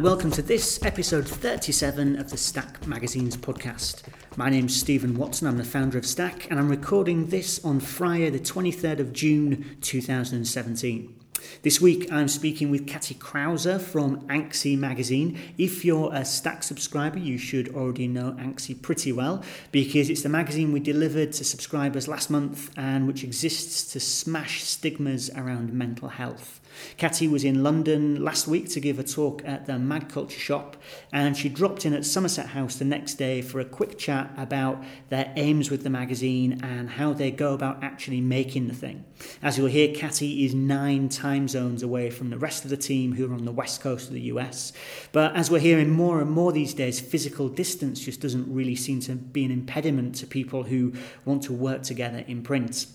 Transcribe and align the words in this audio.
And 0.00 0.06
welcome 0.06 0.30
to 0.30 0.40
this 0.40 0.82
episode 0.82 1.28
37 1.28 2.18
of 2.18 2.30
the 2.30 2.38
Stack 2.38 2.86
Magazine's 2.86 3.36
podcast. 3.36 4.00
My 4.34 4.48
name's 4.48 4.74
Stephen 4.74 5.14
Watson, 5.14 5.46
I'm 5.46 5.58
the 5.58 5.62
founder 5.62 5.98
of 5.98 6.06
Stack, 6.06 6.50
and 6.50 6.58
I'm 6.58 6.70
recording 6.70 7.26
this 7.26 7.62
on 7.62 7.80
Friday, 7.80 8.30
the 8.30 8.40
23rd 8.40 9.00
of 9.00 9.12
June 9.12 9.76
2017. 9.82 11.14
This 11.60 11.82
week 11.82 12.10
I'm 12.10 12.28
speaking 12.28 12.70
with 12.70 12.86
Katy 12.86 13.16
Krauser 13.16 13.78
from 13.78 14.26
Anxy 14.28 14.74
magazine. 14.78 15.38
If 15.58 15.84
you're 15.84 16.10
a 16.14 16.24
Stack 16.24 16.62
subscriber, 16.62 17.18
you 17.18 17.36
should 17.36 17.74
already 17.74 18.08
know 18.08 18.32
Anxy 18.40 18.80
pretty 18.80 19.12
well 19.12 19.44
because 19.70 20.08
it's 20.08 20.22
the 20.22 20.30
magazine 20.30 20.72
we 20.72 20.80
delivered 20.80 21.32
to 21.32 21.44
subscribers 21.44 22.08
last 22.08 22.30
month 22.30 22.70
and 22.74 23.06
which 23.06 23.22
exists 23.22 23.92
to 23.92 24.00
smash 24.00 24.62
stigmas 24.64 25.28
around 25.36 25.74
mental 25.74 26.08
health. 26.08 26.59
Katy 26.96 27.28
was 27.28 27.44
in 27.44 27.62
London 27.62 28.22
last 28.22 28.46
week 28.46 28.68
to 28.70 28.80
give 28.80 28.98
a 28.98 29.04
talk 29.04 29.42
at 29.44 29.66
the 29.66 29.74
magCulture 29.74 30.38
Shop, 30.38 30.76
and 31.12 31.36
she 31.36 31.48
dropped 31.48 31.84
in 31.86 31.92
at 31.92 32.04
Somerset 32.04 32.46
House 32.46 32.76
the 32.76 32.84
next 32.84 33.14
day 33.14 33.42
for 33.42 33.60
a 33.60 33.64
quick 33.64 33.98
chat 33.98 34.32
about 34.36 34.82
their 35.08 35.32
aims 35.36 35.70
with 35.70 35.82
the 35.82 35.90
magazine 35.90 36.60
and 36.62 36.90
how 36.90 37.12
they 37.12 37.30
go 37.30 37.54
about 37.54 37.82
actually 37.82 38.20
making 38.20 38.68
the 38.68 38.74
thing. 38.74 39.04
As 39.42 39.58
you'll 39.58 39.68
hear, 39.68 39.94
Katy 39.94 40.44
is 40.44 40.54
nine 40.54 41.08
time 41.08 41.48
zones 41.48 41.82
away 41.82 42.10
from 42.10 42.30
the 42.30 42.38
rest 42.38 42.64
of 42.64 42.70
the 42.70 42.76
team 42.76 43.14
who 43.14 43.30
are 43.30 43.34
on 43.34 43.44
the 43.44 43.52
west 43.52 43.80
coast 43.80 44.08
of 44.08 44.14
the 44.14 44.20
US. 44.22 44.72
But 45.12 45.36
as 45.36 45.50
we're 45.50 45.60
hearing 45.60 45.90
more 45.90 46.20
and 46.20 46.30
more 46.30 46.52
these 46.52 46.74
days, 46.74 47.00
physical 47.00 47.48
distance 47.48 48.00
just 48.00 48.20
doesn't 48.20 48.52
really 48.52 48.76
seem 48.76 49.00
to 49.00 49.14
be 49.14 49.44
an 49.44 49.50
impediment 49.50 50.14
to 50.16 50.26
people 50.26 50.64
who 50.64 50.92
want 51.24 51.42
to 51.44 51.52
work 51.52 51.82
together 51.82 52.24
in 52.26 52.42
print. 52.42 52.86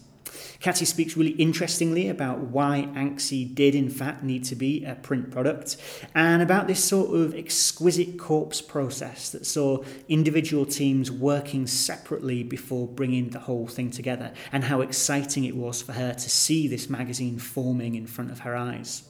Katy 0.66 0.86
speaks 0.86 1.16
really 1.16 1.34
interestingly 1.34 2.10
about 2.10 2.40
why 2.40 2.90
Anxy 2.96 3.54
did 3.54 3.76
in 3.76 3.88
fact 3.88 4.24
need 4.24 4.44
to 4.46 4.56
be 4.56 4.84
a 4.84 4.96
print 4.96 5.30
product 5.30 5.78
and 6.16 6.42
about 6.42 6.66
this 6.66 6.84
sort 6.84 7.16
of 7.16 7.36
exquisite 7.36 8.18
corpse 8.18 8.64
process 8.64 9.30
that 9.30 9.46
saw 9.46 9.84
individual 10.10 10.66
teams 10.66 11.12
working 11.12 11.68
separately 11.68 12.42
before 12.42 12.88
bringing 12.88 13.30
the 13.30 13.42
whole 13.42 13.68
thing 13.68 13.92
together 13.92 14.34
and 14.52 14.64
how 14.64 14.82
exciting 14.82 15.44
it 15.44 15.56
was 15.56 15.84
for 15.84 15.94
her 15.94 16.16
to 16.16 16.30
see 16.32 16.68
this 16.68 16.90
magazine 16.90 17.38
forming 17.38 17.94
in 17.94 18.08
front 18.08 18.32
of 18.32 18.40
her 18.40 18.56
eyes. 18.56 19.04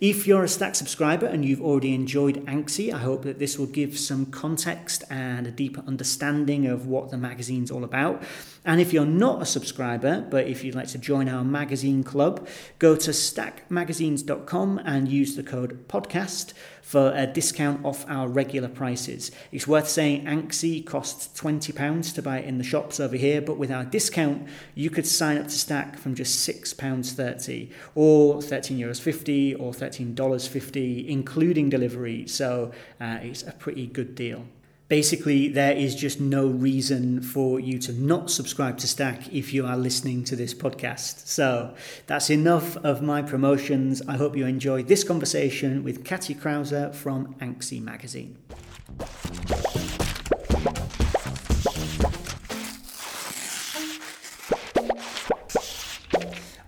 If 0.00 0.26
you're 0.26 0.44
a 0.44 0.48
Stack 0.48 0.74
subscriber 0.74 1.26
and 1.26 1.44
you've 1.44 1.62
already 1.62 1.94
enjoyed 1.94 2.44
Anxy, 2.46 2.92
I 2.92 2.98
hope 2.98 3.22
that 3.22 3.38
this 3.38 3.58
will 3.58 3.66
give 3.66 3.98
some 3.98 4.26
context 4.26 5.02
and 5.08 5.46
a 5.46 5.50
deeper 5.50 5.82
understanding 5.86 6.66
of 6.66 6.86
what 6.86 7.10
the 7.10 7.16
magazine's 7.16 7.70
all 7.70 7.82
about. 7.82 8.22
And 8.64 8.80
if 8.80 8.92
you're 8.92 9.06
not 9.06 9.40
a 9.40 9.46
subscriber, 9.46 10.26
but 10.28 10.46
if 10.46 10.62
you'd 10.62 10.74
like 10.74 10.88
to 10.88 10.98
join 10.98 11.28
our 11.28 11.44
magazine 11.44 12.04
club, 12.04 12.46
go 12.78 12.94
to 12.96 13.10
stackmagazines.com 13.10 14.82
and 14.84 15.08
use 15.08 15.36
the 15.36 15.42
code 15.42 15.88
podcast 15.88 16.52
for 16.86 17.12
a 17.16 17.26
discount 17.26 17.84
off 17.84 18.08
our 18.08 18.28
regular 18.28 18.68
prices. 18.68 19.32
It's 19.50 19.66
worth 19.66 19.88
saying 19.88 20.24
Anxy 20.24 20.86
costs 20.86 21.28
£20 21.36 22.14
to 22.14 22.22
buy 22.22 22.38
in 22.38 22.58
the 22.58 22.64
shops 22.64 23.00
over 23.00 23.16
here, 23.16 23.42
but 23.42 23.58
with 23.58 23.72
our 23.72 23.84
discount, 23.84 24.46
you 24.76 24.88
could 24.88 25.04
sign 25.04 25.36
up 25.36 25.46
to 25.46 25.58
Stack 25.58 25.98
from 25.98 26.14
just 26.14 26.48
£6.30 26.48 27.72
or 27.96 28.36
€13.50 28.36 28.78
Euros 28.78 29.60
or 29.60 29.72
$13.50, 29.72 31.08
including 31.08 31.68
delivery. 31.68 32.28
So 32.28 32.70
uh, 33.00 33.18
it's 33.20 33.42
a 33.42 33.50
pretty 33.50 33.88
good 33.88 34.14
deal. 34.14 34.46
Basically, 34.88 35.48
there 35.48 35.72
is 35.72 35.96
just 35.96 36.20
no 36.20 36.46
reason 36.46 37.20
for 37.20 37.58
you 37.58 37.76
to 37.80 37.92
not 37.92 38.30
subscribe 38.30 38.78
to 38.78 38.86
Stack 38.86 39.26
if 39.32 39.52
you 39.52 39.66
are 39.66 39.76
listening 39.76 40.22
to 40.22 40.36
this 40.36 40.54
podcast. 40.54 41.26
So 41.26 41.74
that's 42.06 42.30
enough 42.30 42.76
of 42.84 43.02
my 43.02 43.20
promotions. 43.20 44.00
I 44.06 44.16
hope 44.16 44.36
you 44.36 44.46
enjoyed 44.46 44.86
this 44.86 45.02
conversation 45.02 45.82
with 45.82 46.04
Katy 46.04 46.36
Krauser 46.36 46.94
from 46.94 47.34
Anxy 47.40 47.82
Magazine. 47.82 48.38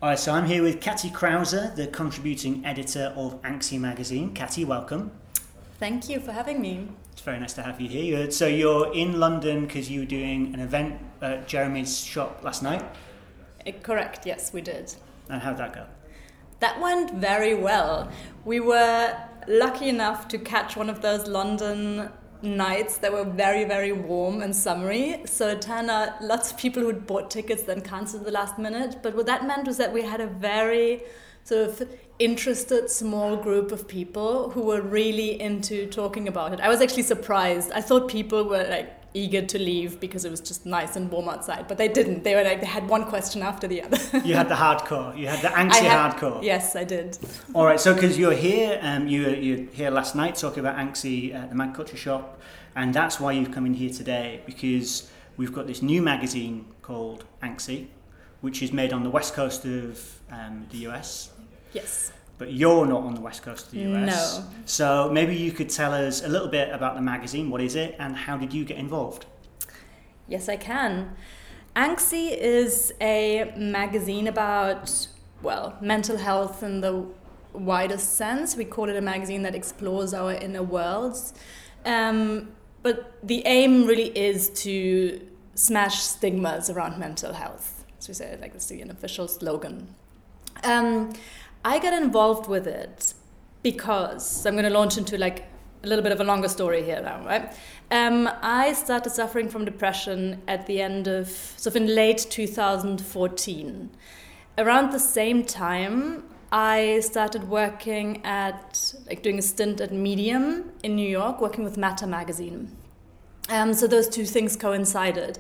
All 0.03 0.09
right, 0.09 0.19
so 0.19 0.33
I'm 0.33 0.47
here 0.47 0.65
with 0.65 0.81
Katy 0.81 1.11
Krauser, 1.11 1.77
the 1.77 1.87
contributing 1.87 2.67
editor 2.67 3.13
of 3.15 3.41
Anxy 3.43 3.79
Magazine. 3.79 4.35
Katy, 4.35 4.65
welcome. 4.65 5.13
Thank 5.79 6.09
you 6.09 6.19
for 6.19 6.33
having 6.33 6.61
me. 6.61 6.89
Very 7.29 7.41
nice 7.41 7.53
to 7.53 7.63
have 7.63 7.79
you 7.79 7.91
here. 7.91 8.31
So 8.31 8.47
you're 8.47 8.91
in 8.95 9.21
London 9.21 9.67
because 9.67 9.91
you 9.91 10.01
were 10.01 10.07
doing 10.07 10.55
an 10.55 10.61
event 10.61 10.99
at 11.21 11.47
Jeremy's 11.47 12.01
shop 12.01 12.43
last 12.43 12.63
night. 12.63 12.83
Uh, 13.67 13.73
correct. 13.83 14.25
Yes, 14.25 14.51
we 14.51 14.63
did. 14.63 14.95
And 15.29 15.43
how'd 15.43 15.59
that 15.59 15.75
go? 15.75 15.85
That 16.61 16.81
went 16.81 17.13
very 17.17 17.55
well. 17.55 18.11
We 18.47 18.61
were 18.61 19.15
lucky 19.47 19.91
enough 19.91 20.27
to 20.29 20.39
catch 20.39 20.75
one 20.75 20.89
of 20.89 21.03
those 21.03 21.29
London 21.29 22.09
nights 22.41 22.97
that 22.97 23.13
were 23.13 23.25
very, 23.25 23.65
very 23.65 23.93
warm 23.93 24.41
and 24.41 24.57
summery. 24.57 25.21
So 25.27 25.49
it 25.49 25.61
turned 25.61 25.91
out 25.91 26.25
lots 26.25 26.53
of 26.53 26.57
people 26.57 26.83
who'd 26.83 27.07
bought 27.07 27.31
tickets 27.31 27.65
then 27.65 27.83
cancelled 27.83 28.25
the 28.25 28.31
last 28.31 28.59
minute. 28.59 29.01
But 29.03 29.15
what 29.15 29.27
that 29.27 29.47
meant 29.47 29.67
was 29.67 29.77
that 29.77 29.93
we 29.93 30.01
had 30.01 30.23
a 30.23 30.29
very 30.29 31.03
sort 31.49 31.69
of 31.69 31.89
interested 32.19 32.91
small 32.91 33.37
group 33.37 33.73
of 33.73 33.87
people 33.89 34.51
who 34.51 34.63
were 34.63 34.83
really 34.83 35.41
into 35.41 35.87
talking 35.87 36.29
about 36.29 36.53
it. 36.53 36.61
I 36.61 36.69
was 36.69 36.81
actually 36.81 37.05
surprised. 37.05 37.71
I 37.73 37.81
thought 37.81 38.09
people 38.09 38.45
were 38.45 38.67
like 38.69 38.95
eager 39.15 39.41
to 39.41 39.59
leave 39.59 39.99
because 39.99 40.25
it 40.27 40.31
was 40.31 40.41
just 40.41 40.67
nice 40.67 40.95
and 40.97 41.11
warm 41.11 41.29
outside, 41.29 41.67
but 41.67 41.79
they 41.79 41.89
didn't. 41.89 42.25
They 42.25 42.35
were 42.35 42.43
like 42.43 42.61
they 42.61 42.67
had 42.67 42.87
one 42.89 43.05
question 43.05 43.43
after 43.43 43.67
the 43.67 43.83
other. 43.83 43.99
you 44.25 44.35
had 44.35 44.49
the 44.49 44.55
hardcore. 44.55 45.17
You 45.17 45.29
had 45.29 45.41
the 45.41 45.49
Anxy 45.49 45.87
had, 45.87 46.13
hardcore. 46.13 46.43
Yes, 46.43 46.77
I 46.77 46.85
did. 46.85 47.19
All 47.55 47.65
right. 47.65 47.81
So 47.81 47.95
because 47.95 48.19
you're 48.19 48.35
here, 48.51 48.79
um, 48.83 49.09
you 49.09 49.29
you 49.31 49.69
here 49.73 49.91
last 49.91 50.15
night 50.15 50.35
talking 50.37 50.61
about 50.61 50.77
Anxy 50.77 51.35
at 51.35 51.49
the 51.51 51.57
magCulture 51.57 51.97
Shop, 51.97 52.41
and 52.77 52.93
that's 52.93 53.19
why 53.19 53.33
you've 53.33 53.53
come 53.53 53.65
in 53.65 53.75
here 53.75 53.91
today 53.91 54.43
because 54.45 55.11
we've 55.37 55.53
got 55.53 55.67
this 55.67 55.81
new 55.81 56.03
magazine 56.03 56.67
called 56.83 57.25
Anxy, 57.43 57.89
which 58.41 58.63
is 58.63 58.73
made 58.73 58.93
on 58.93 59.03
the 59.03 59.11
west 59.11 59.35
coast 59.35 59.65
of 59.65 60.21
um, 60.31 60.67
the 60.71 60.79
US 60.89 61.31
Yes. 61.73 62.13
But 62.39 62.53
you're 62.53 62.87
not 62.87 63.03
on 63.03 63.15
the 63.15 63.21
west 63.21 63.43
coast 63.43 63.67
of 63.67 63.73
the 63.73 63.81
US. 63.81 64.39
No. 64.39 64.45
So 64.65 65.11
maybe 65.13 65.35
you 65.35 65.53
could 65.53 65.69
tell 65.69 65.93
us 65.93 66.25
a 66.25 66.29
little 66.29 66.49
bit 66.49 66.73
about 66.73 66.95
the 66.95 67.03
magazine. 67.03 67.51
What 67.51 67.61
is 67.61 67.75
it, 67.75 67.97
and 67.99 68.17
how 68.17 68.37
did 68.37 68.53
you 68.53 68.65
get 68.65 68.79
involved? 68.79 69.27
Yes, 70.29 70.49
I 70.49 70.57
can. 70.57 71.17
Anxy 71.75 72.37
is 72.37 72.93
a 73.01 73.53
magazine 73.57 74.27
about, 74.27 75.09
well, 75.43 75.77
mental 75.81 76.17
health 76.17 76.63
in 76.63 76.81
the 76.81 77.07
widest 77.53 78.17
sense. 78.17 78.57
We 78.57 78.65
call 78.65 78.89
it 78.89 78.97
a 78.97 79.01
magazine 79.01 79.43
that 79.43 79.55
explores 79.55 80.15
our 80.15 80.33
inner 80.33 80.63
worlds. 80.63 81.35
Um, 81.85 82.53
but 82.83 83.19
the 83.23 83.43
aim 83.47 83.87
really 83.87 84.17
is 84.17 84.51
to 84.63 85.27
smash 85.55 86.03
stigmas 86.03 86.71
around 86.71 86.99
mental 86.99 87.33
health. 87.33 87.78
Say, 88.15 88.37
like 88.41 88.55
it's 88.55 88.71
an 88.71 88.91
official 88.91 89.29
slogan. 89.29 89.95
Um, 90.65 91.13
I 91.65 91.79
got 91.79 91.93
involved 91.93 92.49
with 92.49 92.67
it 92.67 93.15
because 93.63 94.47
I'm 94.47 94.55
going 94.55 94.65
to 94.65 94.71
launch 94.71 94.97
into 94.97 95.19
like 95.19 95.45
a 95.85 95.87
little 95.87 96.03
bit 96.03 96.13
of 96.13 96.21
a 96.21 96.25
longer 96.25 96.49
story 96.49 96.83
here 96.83 97.01
now, 97.01 97.25
right? 97.25 97.53
Um, 97.91 98.29
I 98.43 98.73
started 98.73 99.11
suffering 99.11 99.49
from 99.49 99.65
depression 99.65 100.43
at 100.47 100.67
the 100.67 100.81
end 100.81 101.09
of, 101.09 101.29
sort 101.29 101.75
of 101.75 101.83
in 101.83 101.95
late 101.95 102.27
2014. 102.29 103.91
Around 104.59 104.93
the 104.93 104.99
same 104.99 105.45
time, 105.45 106.25
I 106.51 107.01
started 107.01 107.49
working 107.49 108.25
at, 108.25 108.95
like 109.07 109.23
doing 109.23 109.39
a 109.39 109.43
stint 109.43 109.81
at 109.81 109.93
Medium 109.93 110.73
in 110.83 110.97
New 110.97 111.09
York, 111.09 111.41
working 111.41 111.65
with 111.65 111.77
Matter 111.77 112.07
magazine. 112.07 112.77
Um, 113.49 113.73
so 113.73 113.87
those 113.87 114.09
two 114.09 114.25
things 114.25 114.57
coincided. 114.57 115.39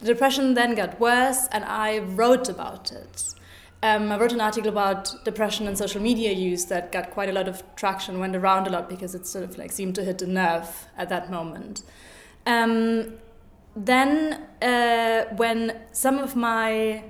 The 0.00 0.06
depression 0.06 0.54
then 0.54 0.74
got 0.74 1.00
worse, 1.00 1.48
and 1.50 1.64
I 1.64 1.98
wrote 1.98 2.48
about 2.48 2.92
it. 2.92 3.34
Um, 3.82 4.10
I 4.10 4.18
wrote 4.18 4.32
an 4.32 4.40
article 4.40 4.70
about 4.70 5.24
depression 5.24 5.68
and 5.68 5.78
social 5.78 6.00
media 6.00 6.32
use 6.32 6.64
that 6.66 6.90
got 6.90 7.10
quite 7.10 7.28
a 7.28 7.32
lot 7.32 7.46
of 7.46 7.62
traction, 7.76 8.18
went 8.18 8.34
around 8.34 8.66
a 8.66 8.70
lot 8.70 8.88
because 8.88 9.14
it 9.14 9.26
sort 9.26 9.44
of 9.44 9.56
like 9.56 9.70
seemed 9.70 9.94
to 9.96 10.04
hit 10.04 10.20
a 10.22 10.26
nerve 10.26 10.88
at 10.96 11.08
that 11.10 11.30
moment. 11.30 11.82
Um, 12.46 13.14
then, 13.76 14.46
uh, 14.62 15.26
when 15.36 15.78
some 15.92 16.18
of 16.18 16.34
my 16.34 17.04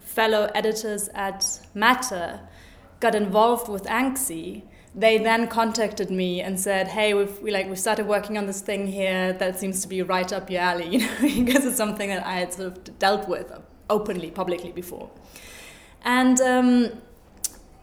fellow 0.00 0.50
editors 0.54 1.08
at 1.14 1.60
Matter 1.74 2.40
got 3.00 3.16
involved 3.16 3.68
with 3.68 3.84
Anxy, 3.84 4.62
they 4.94 5.18
then 5.18 5.48
contacted 5.48 6.10
me 6.10 6.40
and 6.40 6.58
said, 6.58 6.88
"Hey, 6.88 7.14
we've 7.14 7.40
we 7.40 7.50
like 7.50 7.68
we 7.68 7.76
started 7.76 8.06
working 8.06 8.38
on 8.38 8.46
this 8.46 8.60
thing 8.60 8.86
here 8.86 9.32
that 9.34 9.58
seems 9.58 9.80
to 9.82 9.88
be 9.88 10.02
right 10.02 10.32
up 10.32 10.50
your 10.50 10.60
alley, 10.60 10.88
you 10.92 10.98
know, 10.98 11.44
because 11.44 11.64
it's 11.64 11.76
something 11.76 12.08
that 12.08 12.24
I 12.26 12.34
had 12.34 12.52
sort 12.52 12.68
of 12.68 12.98
dealt 12.98 13.28
with 13.28 13.52
openly, 13.90 14.30
publicly 14.30 14.72
before." 14.72 15.10
And 16.04 16.40
um, 16.40 16.92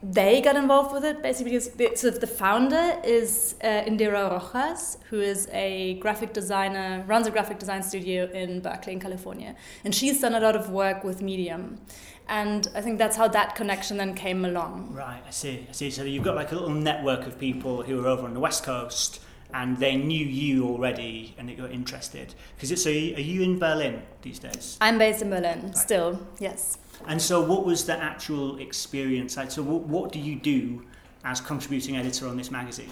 they 0.03 0.41
got 0.41 0.55
involved 0.55 0.91
with 0.91 1.05
it 1.05 1.21
basically 1.21 1.51
because 1.51 1.69
the, 1.71 1.91
so 1.95 2.09
the 2.09 2.27
founder 2.27 2.99
is 3.03 3.55
uh, 3.63 3.67
Indhira 3.67 4.31
Rojas, 4.31 4.97
who 5.09 5.21
is 5.21 5.47
a 5.51 5.95
graphic 5.95 6.33
designer, 6.33 7.03
runs 7.07 7.27
a 7.27 7.31
graphic 7.31 7.59
design 7.59 7.83
studio 7.83 8.29
in 8.31 8.61
Berkeley, 8.61 8.93
in 8.93 8.99
California, 8.99 9.55
and 9.83 9.93
she's 9.93 10.19
done 10.21 10.33
a 10.33 10.39
lot 10.39 10.55
of 10.55 10.69
work 10.69 11.03
with 11.03 11.21
Medium, 11.21 11.79
and 12.27 12.67
I 12.73 12.81
think 12.81 12.97
that's 12.97 13.15
how 13.15 13.27
that 13.27 13.55
connection 13.55 13.97
then 13.97 14.15
came 14.15 14.45
along. 14.45 14.93
Right, 14.93 15.21
I 15.27 15.31
see, 15.31 15.67
I 15.69 15.73
see. 15.73 15.91
So 15.91 16.03
you've 16.03 16.23
got 16.23 16.35
like 16.35 16.51
a 16.51 16.55
little 16.55 16.69
network 16.69 17.27
of 17.27 17.37
people 17.37 17.83
who 17.83 18.03
are 18.03 18.07
over 18.07 18.23
on 18.23 18.33
the 18.33 18.39
west 18.39 18.63
coast, 18.63 19.21
and 19.53 19.77
they 19.77 19.95
knew 19.97 20.25
you 20.25 20.65
already, 20.65 21.35
and 21.37 21.49
that 21.49 21.57
you're 21.57 21.67
interested. 21.67 22.33
Because 22.55 22.71
it's 22.71 22.83
so, 22.83 22.89
are 22.89 22.93
you 22.93 23.43
in 23.43 23.59
Berlin 23.59 24.01
these 24.21 24.39
days? 24.39 24.77
I'm 24.81 24.97
based 24.97 25.21
in 25.21 25.29
Berlin 25.29 25.61
right. 25.63 25.77
still. 25.77 26.25
Yes. 26.39 26.77
And 27.07 27.21
so, 27.21 27.41
what 27.41 27.65
was 27.65 27.85
the 27.85 27.97
actual 27.97 28.57
experience 28.57 29.37
like? 29.37 29.51
So, 29.51 29.63
what, 29.63 29.81
what 29.83 30.11
do 30.11 30.19
you 30.19 30.35
do 30.35 30.85
as 31.23 31.41
contributing 31.41 31.97
editor 31.97 32.27
on 32.27 32.37
this 32.37 32.51
magazine? 32.51 32.89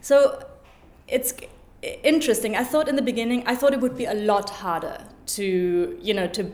So, 0.00 0.46
it's 1.08 1.34
interesting. 2.02 2.56
I 2.56 2.64
thought 2.64 2.88
in 2.88 2.96
the 2.96 3.02
beginning, 3.02 3.46
I 3.46 3.54
thought 3.54 3.72
it 3.72 3.80
would 3.80 3.96
be 3.96 4.06
a 4.06 4.14
lot 4.14 4.50
harder 4.50 5.04
to, 5.26 5.98
you 6.00 6.14
know, 6.14 6.26
to 6.28 6.52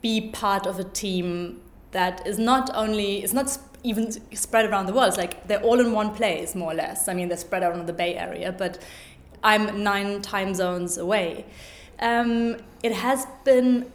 be 0.00 0.30
part 0.30 0.66
of 0.66 0.78
a 0.78 0.84
team 0.84 1.60
that 1.92 2.26
is 2.26 2.38
not 2.38 2.70
only 2.74 3.22
it's 3.22 3.32
not 3.32 3.58
even 3.82 4.10
spread 4.34 4.68
around 4.68 4.86
the 4.86 4.92
world. 4.92 5.08
It's 5.08 5.16
like 5.16 5.46
they're 5.46 5.62
all 5.62 5.80
in 5.80 5.92
one 5.92 6.14
place, 6.14 6.54
more 6.54 6.72
or 6.72 6.74
less. 6.74 7.08
I 7.08 7.14
mean, 7.14 7.28
they're 7.28 7.36
spread 7.36 7.62
out 7.62 7.74
in 7.74 7.86
the 7.86 7.92
Bay 7.92 8.16
Area, 8.16 8.52
but 8.52 8.82
I'm 9.42 9.82
nine 9.82 10.22
time 10.22 10.54
zones 10.54 10.98
away. 10.98 11.44
Um, 12.00 12.56
it 12.82 12.92
has 12.92 13.26
been 13.44 13.92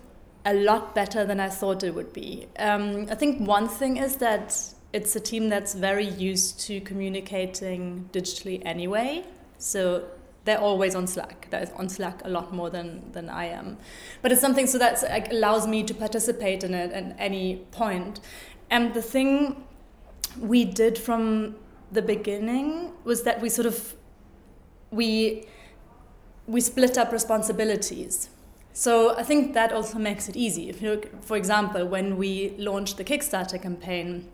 a 0.50 0.54
lot 0.54 0.96
better 0.96 1.26
than 1.26 1.40
I 1.40 1.50
thought 1.50 1.84
it 1.84 1.94
would 1.94 2.12
be. 2.12 2.48
Um, 2.58 3.08
I 3.12 3.16
think 3.16 3.48
one 3.48 3.68
thing 3.68 3.98
is 3.98 4.16
that 4.18 4.58
it's 4.94 5.16
a 5.16 5.20
team 5.20 5.50
that's 5.50 5.76
very 5.76 6.08
used 6.08 6.60
to 6.62 6.82
communicating 6.82 8.10
digitally 8.12 8.62
anyway. 8.66 9.24
So 9.60 10.06
they're 10.46 10.60
always 10.60 10.96
on 10.96 11.06
Slack. 11.06 11.48
They're 11.52 11.70
on 11.76 11.88
Slack 11.88 12.22
a 12.26 12.30
lot 12.30 12.52
more 12.52 12.72
than, 12.72 13.12
than 13.12 13.30
I 13.30 13.46
am. 13.46 13.78
But 14.24 14.32
it's 14.32 14.42
something 14.42 14.66
so 14.66 14.80
that 14.80 15.04
like, 15.04 15.32
allows 15.32 15.68
me 15.68 15.84
to 15.84 15.94
participate 15.94 16.64
in 16.64 16.74
it 16.74 16.92
at 16.92 17.16
any 17.20 17.58
point. 17.72 18.20
And 18.72 18.94
the 18.96 19.04
thing 19.04 19.64
we 20.40 20.66
did 20.66 20.98
from 20.98 21.56
the 21.92 22.02
beginning 22.02 22.92
was 23.04 23.24
that 23.24 23.40
we 23.42 23.50
sort 23.50 23.68
of 23.68 23.96
we 24.92 25.46
we 26.48 26.62
split 26.62 26.98
up 26.98 27.12
responsibilities 27.12 28.30
so 28.74 29.18
I 29.18 29.24
think 29.24 29.54
that 29.54 29.72
also 29.72 30.00
makes 30.00 30.30
it 30.30 30.36
easy. 30.36 30.70
If 30.70 30.82
you 30.82 30.92
look, 30.92 31.24
for 31.24 31.38
example, 31.38 31.86
when 31.86 32.18
we 32.18 32.54
launched 32.58 32.98
the 32.98 33.04
Kickstarter 33.04 33.62
campaign, 33.62 34.30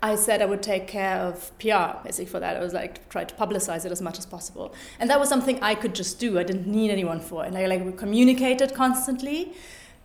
I 0.00 0.14
said 0.14 0.42
I 0.42 0.46
would 0.46 0.62
take 0.62 0.86
care 0.86 1.16
of 1.16 1.50
PR 1.58 2.04
basically 2.04 2.26
for 2.26 2.40
that. 2.40 2.56
I 2.56 2.60
was 2.60 2.72
like 2.72 3.08
try 3.08 3.24
to 3.24 3.34
publicize 3.34 3.84
it 3.84 3.90
as 3.90 4.00
much 4.00 4.18
as 4.18 4.26
possible, 4.26 4.74
and 5.00 5.10
that 5.10 5.18
was 5.18 5.28
something 5.28 5.58
I 5.60 5.74
could 5.74 5.94
just 5.94 6.20
do. 6.20 6.38
I 6.38 6.44
didn't 6.44 6.66
need 6.66 6.90
anyone 6.90 7.20
for 7.20 7.44
it. 7.44 7.48
And 7.48 7.58
I 7.58 7.66
like 7.66 7.84
we 7.84 7.92
communicated 7.92 8.74
constantly. 8.74 9.54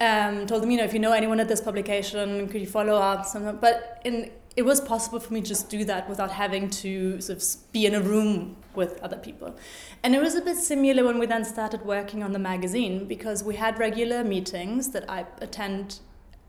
Um, 0.01 0.47
told 0.47 0.63
them, 0.63 0.71
you 0.71 0.77
know, 0.77 0.83
if 0.83 0.93
you 0.93 0.99
know 0.99 1.13
anyone 1.13 1.39
at 1.39 1.47
this 1.47 1.61
publication, 1.61 2.49
could 2.49 2.59
you 2.59 2.67
follow 2.67 2.95
up? 2.95 3.25
Something. 3.25 3.57
But 3.57 4.01
in 4.03 4.31
it 4.55 4.63
was 4.63 4.79
possible 4.81 5.19
for 5.19 5.33
me 5.33 5.41
to 5.41 5.47
just 5.47 5.69
do 5.69 5.83
that 5.85 6.07
without 6.07 6.31
having 6.31 6.69
to 6.69 7.19
sort 7.21 7.41
of 7.41 7.71
be 7.71 7.85
in 7.85 7.95
a 7.95 8.01
room 8.01 8.55
with 8.75 8.99
other 9.01 9.17
people. 9.17 9.55
And 10.03 10.13
it 10.13 10.21
was 10.21 10.35
a 10.35 10.41
bit 10.41 10.57
similar 10.57 11.03
when 11.03 11.17
we 11.17 11.25
then 11.25 11.43
started 11.43 11.83
working 11.85 12.21
on 12.21 12.33
the 12.33 12.39
magazine 12.39 13.05
because 13.07 13.43
we 13.43 13.55
had 13.55 13.79
regular 13.79 14.23
meetings 14.23 14.91
that 14.91 15.09
I 15.09 15.25
attend 15.41 15.99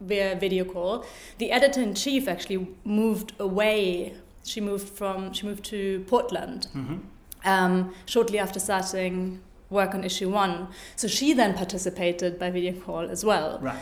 via 0.00 0.36
video 0.36 0.64
call. 0.64 1.06
The 1.38 1.50
editor 1.50 1.80
in 1.80 1.94
chief 1.94 2.28
actually 2.28 2.68
moved 2.84 3.32
away. 3.38 4.14
She 4.44 4.60
moved 4.60 4.88
from 4.88 5.32
she 5.32 5.46
moved 5.46 5.64
to 5.66 6.04
Portland 6.06 6.68
mm-hmm. 6.74 6.98
um, 7.48 7.94
shortly 8.04 8.38
after 8.38 8.60
starting 8.60 9.40
work 9.70 9.94
on 9.94 10.04
issue 10.04 10.28
one. 10.28 10.68
So 10.96 11.08
she 11.08 11.32
then 11.32 11.54
participated 11.54 12.38
by 12.38 12.50
video 12.50 12.78
call 12.80 13.10
as 13.10 13.24
well. 13.24 13.58
Right. 13.62 13.78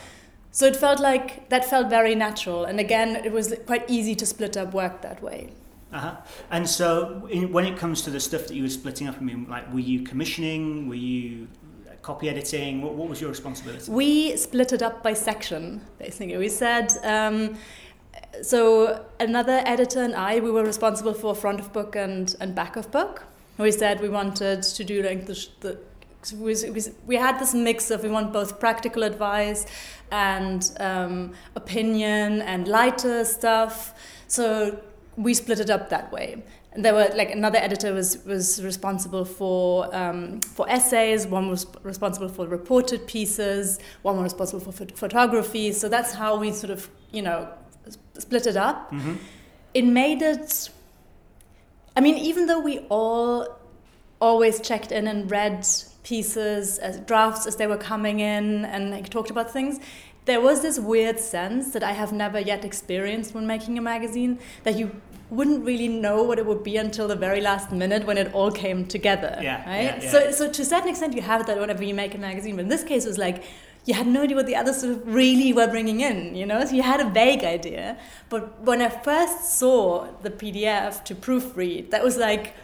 So 0.52 0.66
it 0.66 0.76
felt 0.76 1.00
like 1.00 1.48
that 1.48 1.64
felt 1.64 1.88
very 1.88 2.14
natural. 2.14 2.64
And 2.64 2.78
again, 2.78 3.16
it 3.16 3.32
was 3.32 3.54
quite 3.66 3.88
easy 3.88 4.14
to 4.14 4.26
split 4.26 4.56
up 4.56 4.74
work 4.74 5.00
that 5.00 5.22
way. 5.22 5.50
Uh-huh. 5.92 6.16
And 6.50 6.68
so, 6.68 7.26
in, 7.30 7.52
when 7.52 7.66
it 7.66 7.76
comes 7.76 8.02
to 8.02 8.10
the 8.10 8.20
stuff 8.20 8.46
that 8.46 8.54
you 8.54 8.62
were 8.62 8.68
splitting 8.68 9.08
up, 9.08 9.16
I 9.18 9.20
mean, 9.20 9.46
like, 9.48 9.72
were 9.72 9.80
you 9.80 10.02
commissioning? 10.02 10.88
Were 10.88 10.94
you 10.94 11.48
copy 12.02 12.28
editing? 12.28 12.82
What, 12.82 12.94
what 12.94 13.08
was 13.08 13.20
your 13.20 13.30
responsibility? 13.30 13.90
We 13.90 14.36
split 14.36 14.72
it 14.72 14.82
up 14.82 15.02
by 15.02 15.14
section, 15.14 15.82
basically. 15.98 16.36
We 16.36 16.48
said, 16.48 16.92
um, 17.02 17.56
so 18.42 19.04
another 19.20 19.62
editor 19.64 20.02
and 20.02 20.14
I, 20.14 20.40
we 20.40 20.50
were 20.50 20.64
responsible 20.64 21.14
for 21.14 21.34
front 21.34 21.60
of 21.60 21.72
book 21.72 21.96
and, 21.96 22.34
and 22.40 22.54
back 22.54 22.76
of 22.76 22.90
book. 22.90 23.24
We 23.58 23.70
said 23.70 24.00
we 24.00 24.08
wanted 24.08 24.62
to 24.62 24.84
do 24.84 25.02
like 25.02 25.26
the, 25.26 25.46
the 25.60 25.78
we, 26.30 26.54
we, 26.70 26.82
we 27.06 27.16
had 27.16 27.38
this 27.40 27.54
mix 27.54 27.90
of 27.90 28.02
we 28.02 28.10
want 28.10 28.32
both 28.32 28.60
practical 28.60 29.02
advice 29.02 29.66
and 30.10 30.70
um, 30.78 31.32
opinion 31.56 32.42
and 32.42 32.68
lighter 32.68 33.24
stuff. 33.24 33.94
So 34.28 34.80
we 35.16 35.34
split 35.34 35.58
it 35.58 35.70
up 35.70 35.88
that 35.90 36.12
way. 36.12 36.42
And 36.72 36.84
there 36.84 36.94
were 36.94 37.10
like 37.14 37.30
another 37.30 37.58
editor 37.58 37.92
was 37.92 38.24
was 38.24 38.62
responsible 38.64 39.26
for 39.26 39.94
um, 39.94 40.40
for 40.40 40.68
essays. 40.70 41.26
One 41.26 41.50
was 41.50 41.66
responsible 41.82 42.28
for 42.28 42.46
reported 42.46 43.06
pieces. 43.06 43.78
One 44.02 44.16
was 44.16 44.24
responsible 44.32 44.60
for 44.60 44.72
phot- 44.72 44.96
photography. 44.96 45.72
So 45.72 45.90
that's 45.90 46.14
how 46.14 46.36
we 46.36 46.50
sort 46.50 46.70
of 46.70 46.88
you 47.10 47.20
know 47.20 47.48
split 48.18 48.46
it 48.46 48.56
up. 48.56 48.90
Mm-hmm. 48.90 49.16
It 49.74 49.84
made 49.84 50.22
it. 50.22 50.70
I 51.94 52.00
mean, 52.00 52.16
even 52.16 52.46
though 52.46 52.60
we 52.60 52.78
all 52.88 53.58
always 54.18 54.60
checked 54.60 54.92
in 54.92 55.06
and 55.08 55.30
read 55.30 55.66
pieces 56.02 56.78
as 56.78 56.98
drafts 57.00 57.46
as 57.46 57.56
they 57.56 57.66
were 57.66 57.76
coming 57.76 58.20
in 58.20 58.64
and 58.64 58.90
like, 58.90 59.08
talked 59.08 59.30
about 59.30 59.50
things 59.50 59.78
there 60.24 60.40
was 60.40 60.62
this 60.62 60.78
weird 60.78 61.18
sense 61.18 61.72
that 61.72 61.82
I 61.82 61.92
have 61.92 62.12
never 62.12 62.38
yet 62.38 62.64
experienced 62.64 63.34
when 63.34 63.46
making 63.46 63.76
a 63.76 63.82
magazine 63.82 64.38
that 64.62 64.78
you 64.78 65.00
wouldn't 65.30 65.64
really 65.64 65.88
know 65.88 66.22
what 66.22 66.38
it 66.38 66.46
would 66.46 66.62
be 66.62 66.76
until 66.76 67.08
the 67.08 67.16
very 67.16 67.40
last 67.40 67.72
minute 67.72 68.06
when 68.06 68.18
it 68.18 68.32
all 68.34 68.50
came 68.50 68.86
together. 68.86 69.38
Yeah, 69.40 69.68
right. 69.68 69.82
Yeah, 69.82 70.02
yeah. 70.02 70.10
So, 70.10 70.30
so 70.30 70.50
to 70.50 70.62
a 70.62 70.64
certain 70.64 70.90
extent, 70.90 71.14
you 71.14 71.22
have 71.22 71.46
that 71.46 71.58
whenever 71.58 71.82
you 71.82 71.94
make 71.94 72.14
a 72.14 72.18
magazine. 72.18 72.56
But 72.56 72.62
in 72.62 72.68
this 72.68 72.84
case, 72.84 73.04
it 73.04 73.08
was 73.08 73.18
like 73.18 73.42
you 73.84 73.94
had 73.94 74.06
no 74.06 74.22
idea 74.22 74.36
what 74.36 74.46
the 74.46 74.54
others 74.54 74.82
sort 74.82 74.92
of 74.92 75.06
really 75.12 75.52
were 75.52 75.66
bringing 75.66 76.00
in. 76.00 76.36
You 76.36 76.46
know, 76.46 76.64
so 76.64 76.74
you 76.74 76.82
had 76.82 77.00
a 77.00 77.08
vague 77.08 77.42
idea. 77.42 77.96
But 78.28 78.60
when 78.60 78.82
I 78.82 78.90
first 78.90 79.58
saw 79.58 80.06
the 80.22 80.30
PDF 80.30 81.02
to 81.04 81.14
proofread, 81.14 81.90
that 81.90 82.04
was 82.04 82.16
like 82.16 82.54